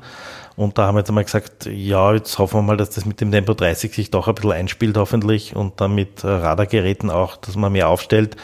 und 0.58 0.76
da 0.76 0.88
haben 0.88 0.96
wir 0.96 1.00
jetzt 1.02 1.08
einmal 1.08 1.22
gesagt, 1.22 1.66
ja, 1.66 2.12
jetzt 2.12 2.36
hoffen 2.40 2.58
wir 2.58 2.62
mal, 2.62 2.76
dass 2.76 2.90
das 2.90 3.04
mit 3.04 3.20
dem 3.20 3.30
Tempo 3.30 3.54
30 3.54 3.94
sich 3.94 4.10
doch 4.10 4.26
ein 4.26 4.34
bisschen 4.34 4.50
einspielt, 4.50 4.96
hoffentlich, 4.96 5.54
und 5.54 5.80
dann 5.80 5.94
mit 5.94 6.24
äh, 6.24 6.26
Radargeräten 6.26 7.10
auch, 7.10 7.36
dass 7.36 7.54
man 7.54 7.70
mehr 7.70 7.88
aufstellt, 7.88 8.34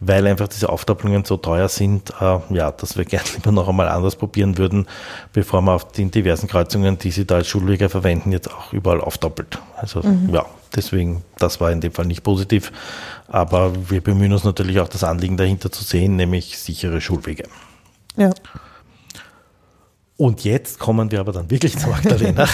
weil 0.00 0.26
einfach 0.26 0.48
diese 0.48 0.68
Aufdoppelungen 0.68 1.24
so 1.24 1.36
teuer 1.36 1.68
sind, 1.68 2.12
äh, 2.20 2.38
ja, 2.50 2.72
dass 2.72 2.96
wir 2.96 3.04
gerne 3.06 3.24
lieber 3.36 3.52
noch 3.52 3.68
einmal 3.68 3.86
anders 3.86 4.16
probieren 4.16 4.58
würden, 4.58 4.88
bevor 5.32 5.62
man 5.62 5.76
auf 5.76 5.92
den 5.92 6.10
diversen 6.10 6.48
Kreuzungen, 6.48 6.98
die 6.98 7.12
sie 7.12 7.24
da 7.24 7.36
als 7.36 7.46
Schulwege 7.46 7.88
verwenden, 7.88 8.32
jetzt 8.32 8.52
auch 8.52 8.72
überall 8.72 9.00
aufdoppelt. 9.00 9.60
Also, 9.76 10.02
mhm. 10.02 10.30
ja, 10.34 10.46
deswegen, 10.74 11.22
das 11.38 11.60
war 11.60 11.70
in 11.70 11.80
dem 11.80 11.92
Fall 11.92 12.06
nicht 12.06 12.24
positiv. 12.24 12.72
Aber 13.28 13.72
wir 13.88 14.00
bemühen 14.00 14.32
uns 14.32 14.42
natürlich 14.42 14.80
auch, 14.80 14.88
das 14.88 15.04
Anliegen 15.04 15.36
dahinter 15.36 15.70
zu 15.70 15.84
sehen, 15.84 16.16
nämlich 16.16 16.58
sichere 16.58 17.00
Schulwege. 17.00 17.44
Ja. 18.16 18.32
Und 20.20 20.44
jetzt 20.44 20.78
kommen 20.78 21.10
wir 21.10 21.20
aber 21.20 21.32
dann 21.32 21.50
wirklich 21.50 21.78
zu 21.78 21.88
Magdalena. 21.88 22.46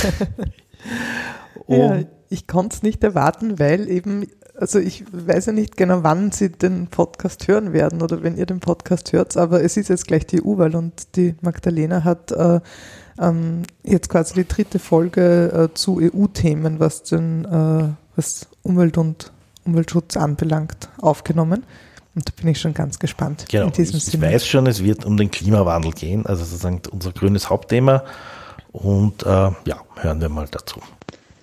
ja, 1.66 1.98
ich 2.28 2.46
konnte 2.46 2.76
es 2.76 2.84
nicht 2.84 3.02
erwarten, 3.02 3.58
weil 3.58 3.90
eben, 3.90 4.28
also 4.54 4.78
ich 4.78 5.02
weiß 5.10 5.46
ja 5.46 5.52
nicht 5.52 5.76
genau, 5.76 6.04
wann 6.04 6.30
Sie 6.30 6.52
den 6.52 6.86
Podcast 6.86 7.48
hören 7.48 7.72
werden 7.72 8.02
oder 8.02 8.22
wenn 8.22 8.36
ihr 8.36 8.46
den 8.46 8.60
Podcast 8.60 9.12
hört, 9.12 9.36
aber 9.36 9.64
es 9.64 9.76
ist 9.76 9.88
jetzt 9.88 10.06
gleich 10.06 10.28
die 10.28 10.44
EU-Wahl 10.44 10.76
und 10.76 11.16
die 11.16 11.34
Magdalena 11.40 12.04
hat 12.04 12.30
äh, 12.30 12.60
ähm, 13.20 13.64
jetzt 13.82 14.10
quasi 14.10 14.34
die 14.34 14.46
dritte 14.46 14.78
Folge 14.78 15.68
äh, 15.72 15.74
zu 15.74 15.98
EU-Themen, 16.00 16.78
was 16.78 17.10
äh, 17.10 17.88
was 18.14 18.46
Umwelt 18.62 18.96
und 18.96 19.32
Umweltschutz 19.64 20.16
anbelangt, 20.16 20.88
aufgenommen. 20.98 21.64
Und 22.16 22.26
da 22.26 22.32
bin 22.34 22.48
ich 22.48 22.58
schon 22.58 22.72
ganz 22.72 22.98
gespannt. 22.98 23.44
Genau, 23.50 23.66
in 23.66 23.72
diesem 23.72 23.98
ich, 23.98 24.14
ich 24.14 24.20
weiß 24.20 24.46
schon, 24.46 24.66
es 24.66 24.82
wird 24.82 25.04
um 25.04 25.18
den 25.18 25.30
Klimawandel 25.30 25.92
gehen, 25.92 26.24
also 26.24 26.44
sozusagen 26.44 26.80
unser 26.90 27.12
grünes 27.12 27.50
Hauptthema. 27.50 28.04
Und 28.72 29.22
äh, 29.24 29.26
ja, 29.26 29.84
hören 29.96 30.20
wir 30.22 30.30
mal 30.30 30.48
dazu. 30.50 30.80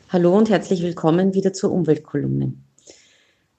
Hallo 0.09 0.35
und 0.35 0.49
herzlich 0.49 0.81
willkommen 0.81 1.35
wieder 1.35 1.53
zur 1.53 1.71
Umweltkolumne. 1.71 2.53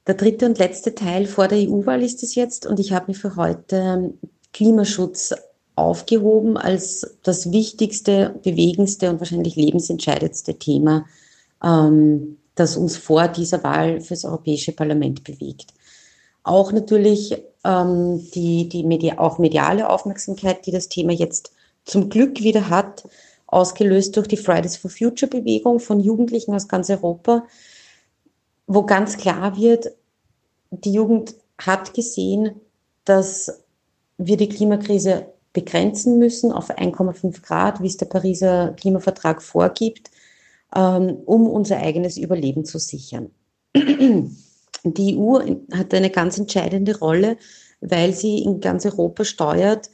Der 0.09 0.15
dritte 0.15 0.47
und 0.47 0.59
letzte 0.59 0.97
Teil 0.97 1.27
vor 1.27 1.47
der 1.47 1.59
EU-Wahl 1.59 2.03
ist 2.03 2.25
es 2.25 2.35
jetzt 2.35 2.67
und 2.67 2.81
ich 2.81 2.93
habe 2.93 3.13
mir 3.13 3.15
für 3.15 3.37
heute 3.37 4.13
Klimaschutz 4.53 5.35
aufgehoben 5.77 6.57
als 6.57 7.17
das 7.23 7.53
wichtigste, 7.53 8.35
bewegendste 8.43 9.09
und 9.11 9.21
wahrscheinlich 9.21 9.55
lebensentscheidendste 9.55 10.59
Thema, 10.59 11.07
ähm, 11.63 12.39
das 12.57 12.77
uns 12.77 12.97
vor 12.97 13.29
dieser 13.29 13.63
Wahl 13.63 14.01
fürs 14.01 14.25
Europäische 14.25 14.73
Parlament 14.73 15.23
bewegt. 15.23 15.73
Auch 16.45 16.73
natürlich 16.73 17.43
ähm, 17.65 18.31
die, 18.33 18.69
die 18.69 18.85
Medi 18.85 19.13
auch 19.13 19.39
mediale 19.39 19.89
Aufmerksamkeit, 19.89 20.67
die 20.67 20.71
das 20.71 20.89
Thema 20.89 21.13
jetzt 21.13 21.53
zum 21.85 22.09
Glück 22.11 22.41
wieder 22.41 22.69
hat, 22.69 23.05
ausgelöst 23.47 24.17
durch 24.17 24.29
die 24.29 24.37
Fridays 24.37 24.77
for 24.77 24.91
Future 24.91 25.29
Bewegung 25.29 25.81
von 25.81 26.01
Jugendlichen 26.01 26.55
aus 26.55 26.69
ganz 26.69 26.91
Europa, 26.91 27.45
wo 28.67 28.85
ganz 28.85 29.17
klar 29.17 29.57
wird, 29.57 29.91
die 30.71 30.93
Jugend 30.93 31.35
hat 31.59 31.95
gesehen, 31.95 32.61
dass 33.05 33.63
wir 34.19 34.37
die 34.37 34.49
Klimakrise 34.49 35.27
begrenzen 35.53 36.19
müssen 36.19 36.53
auf 36.53 36.71
1,5 36.71 37.43
Grad, 37.43 37.83
wie 37.83 37.87
es 37.87 37.97
der 37.97 38.07
Pariser 38.07 38.75
Klimavertrag 38.77 39.41
vorgibt, 39.41 40.11
ähm, 40.75 41.19
um 41.27 41.49
unser 41.49 41.79
eigenes 41.79 42.17
Überleben 42.17 42.65
zu 42.65 42.79
sichern. 42.79 43.31
Die 44.85 45.17
EU 45.17 45.41
hat 45.73 45.95
eine 45.95 46.11
ganz 46.11 46.39
entscheidende 46.39 46.99
Rolle, 46.99 47.39
weil 47.81 48.13
sie 48.13 48.39
in 48.39 48.61
ganz 48.61 48.85
Europa 48.85 49.25
steuert 49.25 49.91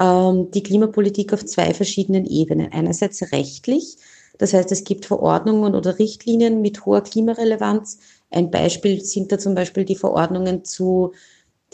ähm, 0.00 0.50
die 0.50 0.62
Klimapolitik 0.62 1.32
auf 1.32 1.44
zwei 1.44 1.74
verschiedenen 1.74 2.24
Ebenen. 2.24 2.72
Einerseits 2.72 3.32
rechtlich, 3.32 3.96
das 4.38 4.54
heißt, 4.54 4.72
es 4.72 4.84
gibt 4.84 5.04
Verordnungen 5.04 5.74
oder 5.74 5.98
Richtlinien 5.98 6.62
mit 6.62 6.86
hoher 6.86 7.02
Klimarelevanz. 7.02 7.98
Ein 8.30 8.50
Beispiel 8.50 9.04
sind 9.04 9.30
da 9.30 9.38
zum 9.38 9.54
Beispiel 9.54 9.84
die 9.84 9.96
Verordnungen 9.96 10.64
zu 10.64 11.12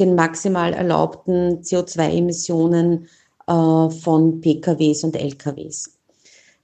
den 0.01 0.17
maximal 0.17 0.75
erlaubten 0.75 1.63
CO2-Emissionen 1.63 3.07
äh, 3.47 3.91
von 3.91 4.41
PKWs 4.41 5.05
und 5.05 5.17
LKWs. 5.17 5.97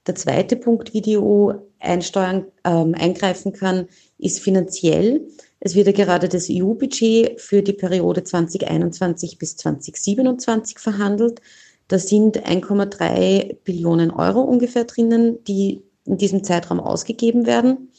Der 0.06 0.16
zweite 0.16 0.56
Punkt, 0.56 0.92
wie 0.94 1.00
die 1.00 1.16
EU 1.16 1.52
einsteuern, 1.78 2.46
ähm, 2.64 2.94
eingreifen 2.98 3.52
kann, 3.52 3.86
ist 4.18 4.40
finanziell. 4.40 5.28
Es 5.64 5.76
wird 5.76 5.86
ja 5.86 5.92
gerade 5.92 6.28
das 6.28 6.48
EU-Budget 6.50 7.40
für 7.40 7.62
die 7.62 7.72
Periode 7.72 8.24
2021 8.24 9.38
bis 9.38 9.56
2027 9.58 10.80
verhandelt. 10.80 11.40
Da 11.86 12.00
sind 12.00 12.44
1,3 12.44 13.58
Billionen 13.62 14.10
Euro 14.10 14.40
ungefähr 14.40 14.82
drinnen, 14.82 15.38
die 15.44 15.84
in 16.04 16.16
diesem 16.16 16.42
Zeitraum 16.42 16.80
ausgegeben 16.80 17.46
werden. 17.46 17.92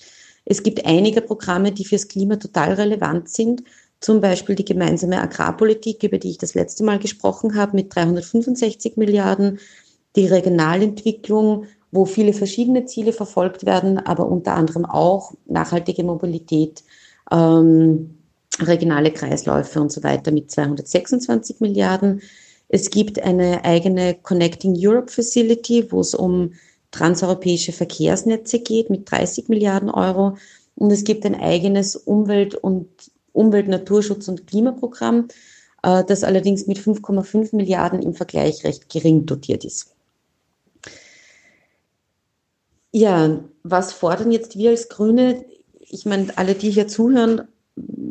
Es 0.44 0.64
gibt 0.64 0.86
einige 0.86 1.22
Programme, 1.22 1.72
die 1.72 1.86
fürs 1.86 2.10
Klima 2.10 2.36
total 2.36 2.74
relevant 2.74 3.30
sind. 3.30 3.64
Zum 4.02 4.20
Beispiel 4.20 4.56
die 4.56 4.66
gemeinsame 4.66 5.22
Agrarpolitik, 5.22 6.04
über 6.04 6.18
die 6.18 6.32
ich 6.32 6.38
das 6.38 6.56
letzte 6.56 6.84
Mal 6.84 7.00
gesprochen 7.00 7.56
habe, 7.56 7.78
mit 7.78 7.96
365 7.96 8.98
Milliarden. 8.98 9.60
Die 10.18 10.28
Regionalentwicklung, 10.28 11.68
wo 11.94 12.04
viele 12.04 12.34
verschiedene 12.34 12.84
Ziele 12.88 13.14
verfolgt 13.14 13.66
werden, 13.66 14.00
aber 14.00 14.28
unter 14.28 14.54
anderem 14.56 14.84
auch 14.84 15.32
nachhaltige 15.46 16.04
Mobilität, 16.04 16.84
ähm, 17.32 18.18
regionale 18.60 19.12
Kreisläufe 19.12 19.82
und 19.82 19.92
so 19.92 20.04
weiter 20.04 20.32
mit 20.32 20.52
226 20.52 21.60
Milliarden. 21.60 22.22
Es 22.70 22.90
gibt 22.90 23.22
eine 23.22 23.64
eigene 23.66 24.16
Connecting 24.16 24.76
Europe 24.78 25.12
Facility, 25.12 25.92
wo 25.92 26.02
es 26.02 26.14
um 26.14 26.54
transeuropäische 26.92 27.72
Verkehrsnetze 27.72 28.60
geht 28.60 28.90
mit 28.90 29.10
30 29.12 29.50
Milliarden 29.50 29.90
Euro. 29.90 30.38
Und 30.76 30.92
es 30.92 31.04
gibt 31.04 31.26
ein 31.26 31.36
eigenes 31.36 31.96
Umwelt- 31.96 32.56
und 32.56 32.88
Umwelt-, 33.32 33.68
Naturschutz- 33.68 34.28
und 34.28 34.48
Klimaprogramm, 34.48 35.28
äh, 35.84 36.04
das 36.06 36.24
allerdings 36.24 36.68
mit 36.68 36.78
5,5 36.78 37.56
Milliarden 37.56 38.02
im 38.02 38.14
Vergleich 38.14 38.64
recht 38.64 38.90
gering 38.90 39.26
dotiert 39.26 39.66
ist. 39.66 39.94
Ja, 42.92 43.44
was 43.64 43.92
fordern 43.92 44.32
jetzt 44.32 44.56
wir 44.56 44.70
als 44.70 44.88
Grüne? 44.88 45.46
Ich 45.90 46.06
meine, 46.06 46.38
alle, 46.38 46.56
die 46.56 46.72
hier 46.72 46.88
zuhören, 46.88 47.48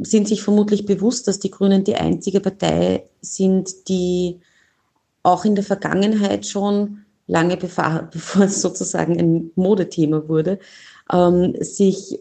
sind 0.03 0.29
sich 0.29 0.43
vermutlich 0.43 0.87
bewusst, 0.87 1.29
dass 1.29 1.39
die 1.39 1.51
Grünen 1.51 1.85
die 1.85 1.95
einzige 1.95 2.41
Partei 2.41 3.09
sind, 3.21 3.89
die 3.89 4.41
auch 5.23 5.45
in 5.45 5.55
der 5.55 5.65
Vergangenheit 5.65 6.47
schon 6.47 7.05
lange 7.27 7.57
bevor, 8.11 8.11
es 8.43 8.61
sozusagen 8.61 9.19
ein 9.19 9.51
Modethema 9.55 10.29
wurde, 10.29 10.59
ähm, 11.13 11.55
sich 11.61 12.19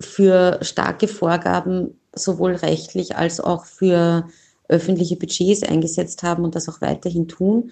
für 0.00 0.58
starke 0.62 1.08
Vorgaben 1.08 1.98
sowohl 2.14 2.52
rechtlich 2.52 3.16
als 3.16 3.40
auch 3.40 3.64
für 3.64 4.28
öffentliche 4.68 5.16
Budgets 5.16 5.62
eingesetzt 5.62 6.22
haben 6.22 6.44
und 6.44 6.54
das 6.54 6.68
auch 6.68 6.80
weiterhin 6.80 7.28
tun. 7.28 7.70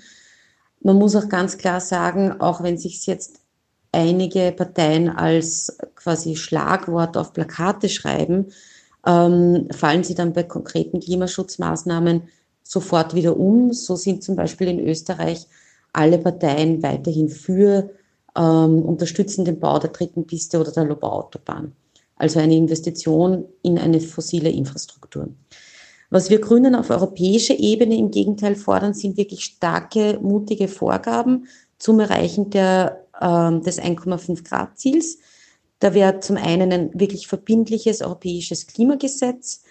Man 0.80 0.96
muss 0.96 1.14
auch 1.14 1.28
ganz 1.28 1.58
klar 1.58 1.80
sagen, 1.80 2.40
auch 2.40 2.62
wenn 2.62 2.76
sich 2.76 3.06
jetzt 3.06 3.41
einige 3.92 4.52
Parteien 4.52 5.08
als 5.08 5.76
quasi 5.94 6.36
Schlagwort 6.36 7.16
auf 7.16 7.32
Plakate 7.32 7.88
schreiben, 7.88 8.46
ähm, 9.06 9.68
fallen 9.70 10.04
sie 10.04 10.14
dann 10.14 10.32
bei 10.32 10.42
konkreten 10.42 11.00
Klimaschutzmaßnahmen 11.00 12.22
sofort 12.62 13.14
wieder 13.14 13.36
um. 13.36 13.72
So 13.72 13.96
sind 13.96 14.22
zum 14.22 14.36
Beispiel 14.36 14.68
in 14.68 14.80
Österreich 14.80 15.46
alle 15.92 16.18
Parteien 16.18 16.82
weiterhin 16.82 17.28
für 17.28 17.90
ähm, 18.36 18.82
unterstützen 18.82 19.44
den 19.44 19.60
Bau 19.60 19.78
der 19.78 19.90
dritten 19.90 20.26
Piste 20.26 20.58
oder 20.58 20.72
der 20.72 20.84
Lobau-Autobahn. 20.84 21.72
Also 22.16 22.38
eine 22.38 22.56
Investition 22.56 23.44
in 23.62 23.78
eine 23.78 24.00
fossile 24.00 24.48
Infrastruktur. 24.48 25.28
Was 26.10 26.30
wir 26.30 26.40
Grünen 26.40 26.74
auf 26.74 26.90
europäischer 26.90 27.58
Ebene 27.58 27.96
im 27.96 28.10
Gegenteil 28.10 28.54
fordern, 28.54 28.94
sind 28.94 29.16
wirklich 29.16 29.44
starke, 29.44 30.18
mutige 30.20 30.68
Vorgaben 30.68 31.46
zum 31.78 32.00
Erreichen 32.00 32.50
der, 32.50 33.01
äh, 33.22 33.60
des 33.60 33.80
1,5 33.80 34.44
Grad 34.44 34.78
Ziels. 34.78 35.18
Da 35.78 35.94
wäre 35.94 36.20
zum 36.20 36.36
einen 36.36 36.72
ein 36.72 36.90
wirklich 36.94 37.26
verbindliches 37.26 38.02
europäisches 38.02 38.66
Klimagesetz 38.66 39.62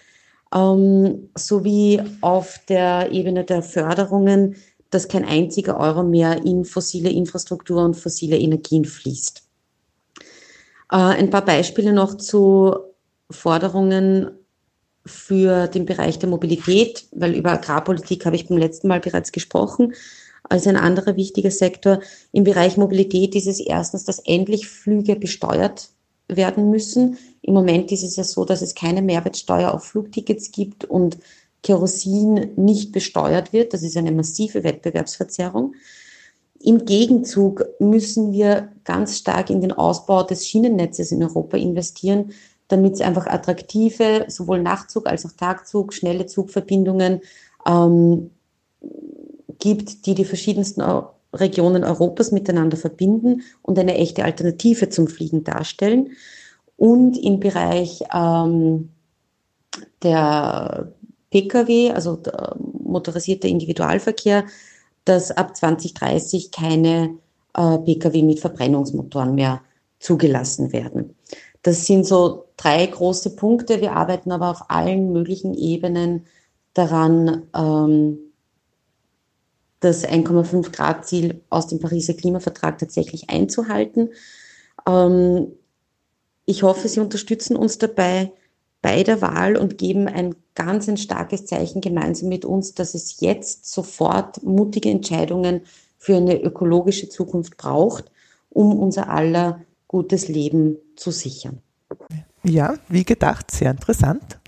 ähm, 0.54 1.30
sowie 1.36 2.02
auf 2.20 2.60
der 2.68 3.10
Ebene 3.12 3.44
der 3.44 3.62
Förderungen, 3.62 4.56
dass 4.90 5.08
kein 5.08 5.24
einziger 5.24 5.78
Euro 5.78 6.02
mehr 6.02 6.44
in 6.44 6.64
fossile 6.64 7.10
Infrastruktur 7.10 7.82
und 7.82 7.94
fossile 7.94 8.38
Energien 8.38 8.84
fließt. 8.84 9.42
Äh, 10.90 10.96
ein 10.96 11.30
paar 11.30 11.44
Beispiele 11.44 11.92
noch 11.92 12.16
zu 12.16 12.76
Forderungen 13.30 14.30
für 15.06 15.66
den 15.66 15.86
Bereich 15.86 16.18
der 16.18 16.28
Mobilität, 16.28 17.06
weil 17.12 17.34
über 17.34 17.52
Agrarpolitik 17.52 18.26
habe 18.26 18.36
ich 18.36 18.46
beim 18.46 18.58
letzten 18.58 18.88
Mal 18.88 19.00
bereits 19.00 19.32
gesprochen. 19.32 19.94
Als 20.48 20.66
ein 20.66 20.76
anderer 20.76 21.16
wichtiger 21.16 21.50
Sektor 21.50 22.00
im 22.32 22.44
Bereich 22.44 22.76
Mobilität 22.76 23.34
ist 23.34 23.46
es 23.46 23.60
erstens, 23.60 24.04
dass 24.04 24.18
endlich 24.18 24.68
Flüge 24.68 25.16
besteuert 25.16 25.90
werden 26.28 26.70
müssen. 26.70 27.18
Im 27.42 27.54
Moment 27.54 27.92
ist 27.92 28.02
es 28.02 28.16
ja 28.16 28.24
so, 28.24 28.44
dass 28.44 28.62
es 28.62 28.74
keine 28.74 29.02
Mehrwertsteuer 29.02 29.72
auf 29.72 29.84
Flugtickets 29.84 30.50
gibt 30.50 30.84
und 30.84 31.18
Kerosin 31.62 32.50
nicht 32.56 32.92
besteuert 32.92 33.52
wird. 33.52 33.72
Das 33.72 33.82
ist 33.82 33.96
eine 33.96 34.12
massive 34.12 34.64
Wettbewerbsverzerrung. 34.64 35.74
Im 36.60 36.84
Gegenzug 36.84 37.64
müssen 37.80 38.32
wir 38.32 38.68
ganz 38.84 39.18
stark 39.18 39.50
in 39.50 39.60
den 39.60 39.72
Ausbau 39.72 40.22
des 40.22 40.46
Schienennetzes 40.46 41.10
in 41.10 41.22
Europa 41.22 41.56
investieren, 41.56 42.32
damit 42.68 42.94
es 42.94 43.00
einfach 43.00 43.26
attraktive, 43.26 44.26
sowohl 44.28 44.62
Nachtzug 44.62 45.06
als 45.06 45.26
auch 45.26 45.32
Tagzug, 45.32 45.92
schnelle 45.92 46.26
Zugverbindungen 46.26 47.20
ähm, 47.66 48.30
gibt, 49.62 50.06
die 50.06 50.14
die 50.16 50.24
verschiedensten 50.24 50.82
Regionen 51.32 51.84
Europas 51.84 52.32
miteinander 52.32 52.76
verbinden 52.76 53.42
und 53.62 53.78
eine 53.78 53.94
echte 53.94 54.24
Alternative 54.24 54.88
zum 54.88 55.06
Fliegen 55.06 55.44
darstellen. 55.44 56.10
Und 56.76 57.16
im 57.16 57.38
Bereich 57.38 58.02
ähm, 58.12 58.90
der 60.02 60.92
Pkw, 61.30 61.92
also 61.92 62.16
der 62.16 62.56
motorisierter 62.58 63.46
Individualverkehr, 63.46 64.44
dass 65.04 65.30
ab 65.30 65.56
2030 65.56 66.50
keine 66.50 67.16
äh, 67.54 67.78
Pkw 67.78 68.22
mit 68.22 68.40
Verbrennungsmotoren 68.40 69.36
mehr 69.36 69.60
zugelassen 70.00 70.72
werden. 70.72 71.14
Das 71.62 71.86
sind 71.86 72.04
so 72.04 72.46
drei 72.56 72.84
große 72.84 73.36
Punkte. 73.36 73.80
Wir 73.80 73.92
arbeiten 73.92 74.32
aber 74.32 74.50
auf 74.50 74.70
allen 74.70 75.12
möglichen 75.12 75.54
Ebenen 75.54 76.26
daran, 76.74 77.44
ähm, 77.54 78.31
das 79.82 80.06
1,5 80.06 80.72
Grad 80.72 81.06
Ziel 81.06 81.42
aus 81.50 81.66
dem 81.66 81.80
Pariser 81.80 82.14
Klimavertrag 82.14 82.78
tatsächlich 82.78 83.30
einzuhalten. 83.30 84.10
Ähm, 84.86 85.48
ich 86.44 86.62
hoffe, 86.62 86.88
Sie 86.88 87.00
unterstützen 87.00 87.56
uns 87.56 87.78
dabei 87.78 88.32
bei 88.80 89.02
der 89.04 89.22
Wahl 89.22 89.56
und 89.56 89.78
geben 89.78 90.08
ein 90.08 90.34
ganz 90.54 90.88
ein 90.88 90.96
starkes 90.96 91.46
Zeichen 91.46 91.80
gemeinsam 91.80 92.28
mit 92.28 92.44
uns, 92.44 92.74
dass 92.74 92.94
es 92.94 93.20
jetzt 93.20 93.72
sofort 93.72 94.42
mutige 94.42 94.90
Entscheidungen 94.90 95.62
für 95.98 96.16
eine 96.16 96.40
ökologische 96.40 97.08
Zukunft 97.08 97.56
braucht, 97.56 98.10
um 98.50 98.76
unser 98.78 99.08
aller 99.08 99.60
gutes 99.86 100.28
Leben 100.28 100.78
zu 100.96 101.10
sichern. 101.10 101.60
Ja, 102.42 102.74
wie 102.88 103.04
gedacht, 103.04 103.50
sehr 103.52 103.70
interessant. 103.70 104.40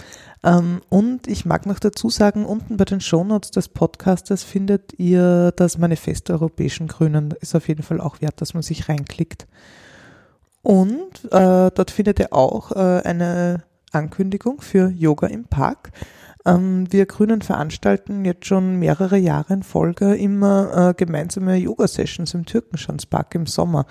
Ähm, 0.44 0.82
und 0.90 1.26
ich 1.26 1.46
mag 1.46 1.64
noch 1.64 1.78
dazu 1.78 2.10
sagen, 2.10 2.44
unten 2.44 2.76
bei 2.76 2.84
den 2.84 3.00
Shownotes 3.00 3.50
des 3.50 3.68
Podcastes 3.68 4.44
findet 4.44 4.92
ihr 4.98 5.52
das 5.56 5.78
Manifest 5.78 6.28
der 6.28 6.36
Europäischen 6.36 6.86
Grünen. 6.86 7.34
Ist 7.40 7.56
auf 7.56 7.66
jeden 7.66 7.82
Fall 7.82 8.00
auch 8.00 8.20
wert, 8.20 8.40
dass 8.40 8.52
man 8.52 8.62
sich 8.62 8.88
reinklickt. 8.88 9.46
Und 10.62 11.24
äh, 11.30 11.70
dort 11.74 11.90
findet 11.90 12.18
ihr 12.20 12.32
auch 12.32 12.72
äh, 12.72 13.02
eine 13.04 13.64
Ankündigung 13.92 14.60
für 14.60 14.90
Yoga 14.90 15.28
im 15.28 15.44
Park. 15.44 15.92
Ähm, 16.44 16.92
wir 16.92 17.06
Grünen 17.06 17.40
veranstalten 17.40 18.24
jetzt 18.26 18.46
schon 18.46 18.78
mehrere 18.78 19.16
Jahre 19.16 19.54
in 19.54 19.62
Folge 19.62 20.14
immer 20.14 20.90
äh, 20.90 20.94
gemeinsame 20.94 21.56
Yoga-Sessions 21.56 22.34
im 22.34 22.44
Türkenschanzpark 22.44 23.34
im 23.34 23.46
Sommer. 23.46 23.86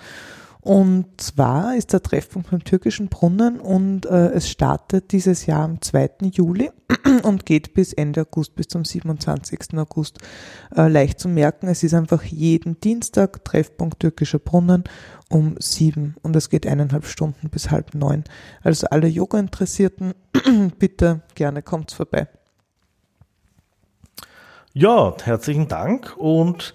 Und 0.64 1.20
zwar 1.20 1.76
ist 1.76 1.92
der 1.92 2.02
Treffpunkt 2.02 2.50
beim 2.50 2.64
türkischen 2.64 3.08
Brunnen 3.08 3.60
und 3.60 4.06
äh, 4.06 4.30
es 4.30 4.48
startet 4.48 5.12
dieses 5.12 5.44
Jahr 5.44 5.62
am 5.62 5.82
2. 5.82 6.30
Juli 6.32 6.70
und 7.22 7.44
geht 7.44 7.74
bis 7.74 7.92
Ende 7.92 8.22
August, 8.22 8.56
bis 8.56 8.68
zum 8.68 8.82
27. 8.82 9.76
August. 9.76 10.20
Äh, 10.74 10.88
leicht 10.88 11.20
zu 11.20 11.28
merken, 11.28 11.68
es 11.68 11.82
ist 11.82 11.92
einfach 11.92 12.22
jeden 12.22 12.80
Dienstag 12.80 13.44
Treffpunkt 13.44 14.00
türkischer 14.00 14.38
Brunnen 14.38 14.84
um 15.28 15.56
sieben 15.58 16.14
und 16.22 16.34
es 16.34 16.48
geht 16.48 16.66
eineinhalb 16.66 17.04
Stunden 17.04 17.50
bis 17.50 17.70
halb 17.70 17.94
neun. 17.94 18.24
Also 18.62 18.86
alle 18.86 19.08
Yoga-Interessierten, 19.08 20.14
bitte 20.78 21.20
gerne 21.34 21.60
kommt 21.60 21.92
vorbei. 21.92 22.26
Ja, 24.72 25.14
herzlichen 25.22 25.68
Dank 25.68 26.16
und 26.16 26.72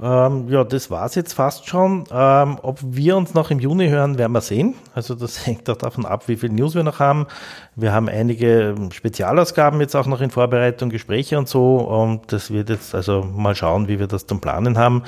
ähm, 0.00 0.48
ja, 0.48 0.62
das 0.62 0.90
war's 0.90 1.16
jetzt 1.16 1.32
fast 1.32 1.66
schon. 1.66 2.04
Ähm, 2.12 2.58
ob 2.62 2.78
wir 2.82 3.16
uns 3.16 3.34
noch 3.34 3.50
im 3.50 3.58
Juni 3.58 3.88
hören, 3.88 4.16
werden 4.16 4.32
wir 4.32 4.40
sehen. 4.40 4.74
Also 4.94 5.14
das 5.16 5.46
hängt 5.46 5.68
auch 5.68 5.76
davon 5.76 6.06
ab, 6.06 6.28
wie 6.28 6.36
viel 6.36 6.50
News 6.50 6.74
wir 6.74 6.84
noch 6.84 7.00
haben. 7.00 7.26
Wir 7.74 7.92
haben 7.92 8.08
einige 8.08 8.74
ähm, 8.76 8.92
Spezialausgaben 8.92 9.80
jetzt 9.80 9.96
auch 9.96 10.06
noch 10.06 10.20
in 10.20 10.30
Vorbereitung, 10.30 10.90
Gespräche 10.90 11.36
und 11.36 11.48
so. 11.48 11.78
Und 11.78 12.32
das 12.32 12.52
wird 12.52 12.70
jetzt 12.70 12.94
also 12.94 13.22
mal 13.22 13.56
schauen, 13.56 13.88
wie 13.88 13.98
wir 13.98 14.06
das 14.06 14.26
zum 14.26 14.40
Planen 14.40 14.78
haben. 14.78 15.02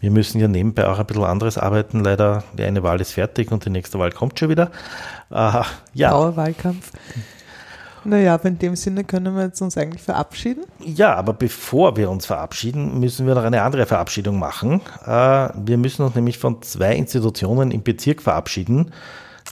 Wir 0.00 0.10
müssen 0.10 0.38
ja 0.40 0.48
nebenbei 0.48 0.86
auch 0.86 0.98
ein 0.98 1.06
bisschen 1.06 1.24
anderes 1.24 1.56
arbeiten. 1.56 2.04
Leider, 2.04 2.44
die 2.52 2.64
eine 2.64 2.82
Wahl 2.82 3.00
ist 3.00 3.12
fertig 3.12 3.50
und 3.50 3.64
die 3.64 3.70
nächste 3.70 3.98
Wahl 3.98 4.12
kommt 4.12 4.38
schon 4.38 4.50
wieder. 4.50 4.70
Äh, 5.30 5.62
ja. 5.94 6.10
Dauerwahlkampf. 6.10 6.92
Naja, 8.04 8.34
aber 8.34 8.48
in 8.48 8.58
dem 8.58 8.76
Sinne 8.76 9.04
können 9.04 9.34
wir 9.34 9.44
jetzt 9.44 9.60
uns 9.60 9.78
eigentlich 9.78 10.02
verabschieden. 10.02 10.64
Ja, 10.80 11.14
aber 11.14 11.32
bevor 11.32 11.96
wir 11.96 12.10
uns 12.10 12.26
verabschieden, 12.26 13.00
müssen 13.00 13.26
wir 13.26 13.34
noch 13.34 13.44
eine 13.44 13.62
andere 13.62 13.86
Verabschiedung 13.86 14.38
machen. 14.38 14.80
Äh, 15.04 15.08
wir 15.08 15.78
müssen 15.78 16.02
uns 16.02 16.14
nämlich 16.14 16.38
von 16.38 16.62
zwei 16.62 16.94
Institutionen 16.94 17.70
im 17.70 17.82
Bezirk 17.82 18.22
verabschieden, 18.22 18.92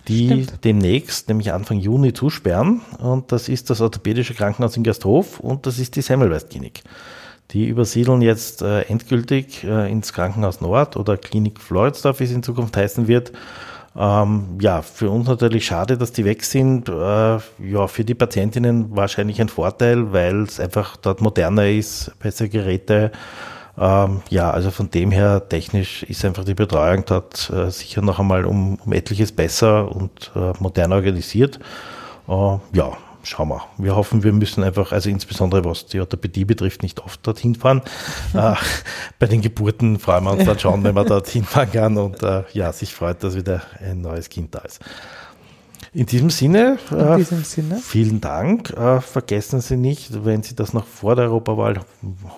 die 0.09 0.27
Stimmt. 0.27 0.65
demnächst, 0.65 1.29
nämlich 1.29 1.53
Anfang 1.53 1.79
Juni, 1.79 2.13
zusperren. 2.13 2.83
Und 2.99 3.33
das 3.33 3.49
ist 3.49 3.71
das 3.71 3.81
Orthopädische 3.81 4.35
Krankenhaus 4.35 4.77
in 4.77 4.83
Gersthof 4.83 5.41
und 5.41 5.67
das 5.67 5.79
ist 5.79 5.97
die 5.97 6.03
Semmelweis 6.03 6.49
Klinik. 6.49 6.83
Die 7.53 7.69
übersiedeln 7.69 8.23
jetzt 8.23 8.63
äh, 8.63 8.83
endgültig 8.83 9.63
äh, 9.65 9.91
ins 9.91 10.13
Krankenhaus 10.13 10.61
Nord 10.61 10.97
oder 10.97 11.17
Klinik 11.17 11.61
Floridsdorf, 11.61 12.21
wie 12.21 12.25
es 12.25 12.33
in 12.33 12.43
Zukunft 12.43 12.77
heißen 12.77 13.09
wird. 13.09 13.33
Ähm, 13.95 14.59
ja, 14.61 14.81
für 14.81 15.11
uns 15.11 15.29
natürlich 15.29 15.67
schade, 15.67 15.99
dass 15.99 16.13
die 16.13 16.25
weg 16.25 16.45
sind. 16.45 16.89
Äh, 16.89 16.93
ja, 16.93 17.87
für 17.89 18.05
die 18.05 18.15
Patientinnen 18.15 18.97
wahrscheinlich 18.97 19.41
ein 19.41 19.49
Vorteil, 19.49 20.13
weil 20.13 20.43
es 20.43 20.59
einfach 20.61 20.97
dort 20.97 21.21
moderner 21.21 21.69
ist, 21.69 22.13
bessere 22.19 22.49
Geräte. 22.49 23.13
Ähm, 23.79 24.23
ja, 24.31 24.51
also 24.51 24.71
von 24.71 24.91
dem 24.91 25.11
her 25.11 25.49
technisch 25.49 26.03
ist 26.05 26.25
einfach 26.25 26.45
die 26.45 26.55
Betreuung 26.55 27.05
dort 27.07 27.51
äh, 27.51 27.71
sicher 27.71 28.03
noch 28.03 28.19
einmal 28.19 28.45
um, 28.45 28.77
um 28.85 28.93
etliches 28.93 29.33
besser 29.33 29.95
und 29.95 30.31
äh, 30.37 30.53
moderner 30.59 30.97
organisiert. 30.97 31.59
Äh, 32.29 32.33
ja, 32.73 32.97
schauen 33.23 33.49
wir. 33.49 33.63
Wir 33.79 33.97
hoffen, 33.97 34.23
wir 34.23 34.33
müssen 34.33 34.63
einfach, 34.63 34.93
also 34.93 35.09
insbesondere 35.11 35.65
was 35.65 35.87
die 35.87 36.01
Orthopädie 36.01 36.45
betrifft, 36.45 36.83
nicht 36.83 37.01
oft 37.01 37.27
dorthin 37.27 37.55
fahren. 37.55 37.83
äh, 38.35 38.55
bei 39.19 39.27
den 39.27 39.41
Geburten 39.41 39.99
freuen 39.99 40.25
wir 40.25 40.33
uns 40.33 40.45
dann 40.45 40.59
schon, 40.59 40.85
wenn 40.85 40.95
man 40.95 41.07
dorthin 41.07 41.45
fahren 41.45 41.73
kann 41.73 41.97
und 41.97 42.23
äh, 42.23 42.45
ja, 42.53 42.73
sich 42.73 42.95
freut, 42.95 43.23
dass 43.23 43.37
wieder 43.37 43.63
ein 43.81 44.01
neues 44.01 44.29
Kind 44.29 44.55
da 44.55 44.61
ist. 44.61 44.81
In 45.95 46.07
diesem 46.07 46.31
Sinne, 46.31 46.79
In 46.91 46.99
äh, 46.99 47.17
diesem 47.19 47.45
Sinne. 47.45 47.77
vielen 47.77 48.23
Dank. 48.23 48.71
Äh, 48.71 49.03
vergessen 49.03 49.61
Sie 49.61 49.77
nicht, 49.77 50.25
wenn 50.25 50.43
Sie 50.43 50.55
das 50.55 50.73
noch 50.73 50.87
vor 50.87 51.17
der 51.17 51.27
Europawahl 51.27 51.81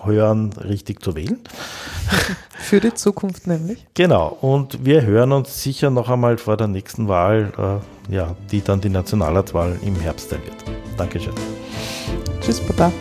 hören, 0.03 0.51
richtig 0.53 1.01
zu 1.01 1.15
wählen. 1.15 1.39
Für 2.57 2.81
die 2.81 2.93
Zukunft 2.93 3.47
nämlich. 3.47 3.85
Genau, 3.93 4.27
und 4.41 4.83
wir 4.83 5.03
hören 5.03 5.31
uns 5.31 5.63
sicher 5.63 5.89
noch 5.89 6.09
einmal 6.09 6.37
vor 6.37 6.57
der 6.57 6.67
nächsten 6.67 7.07
Wahl, 7.07 7.53
äh, 7.57 7.94
ja, 8.09 8.35
die 8.51 8.61
dann 8.61 8.81
die 8.81 8.89
Nationalratswahl 8.89 9.77
im 9.83 9.95
Herbst 9.99 10.29
sein 10.29 10.43
wird. 10.43 10.55
Dankeschön. 10.97 11.33
Tschüss, 12.41 12.59
Baba. 12.59 12.91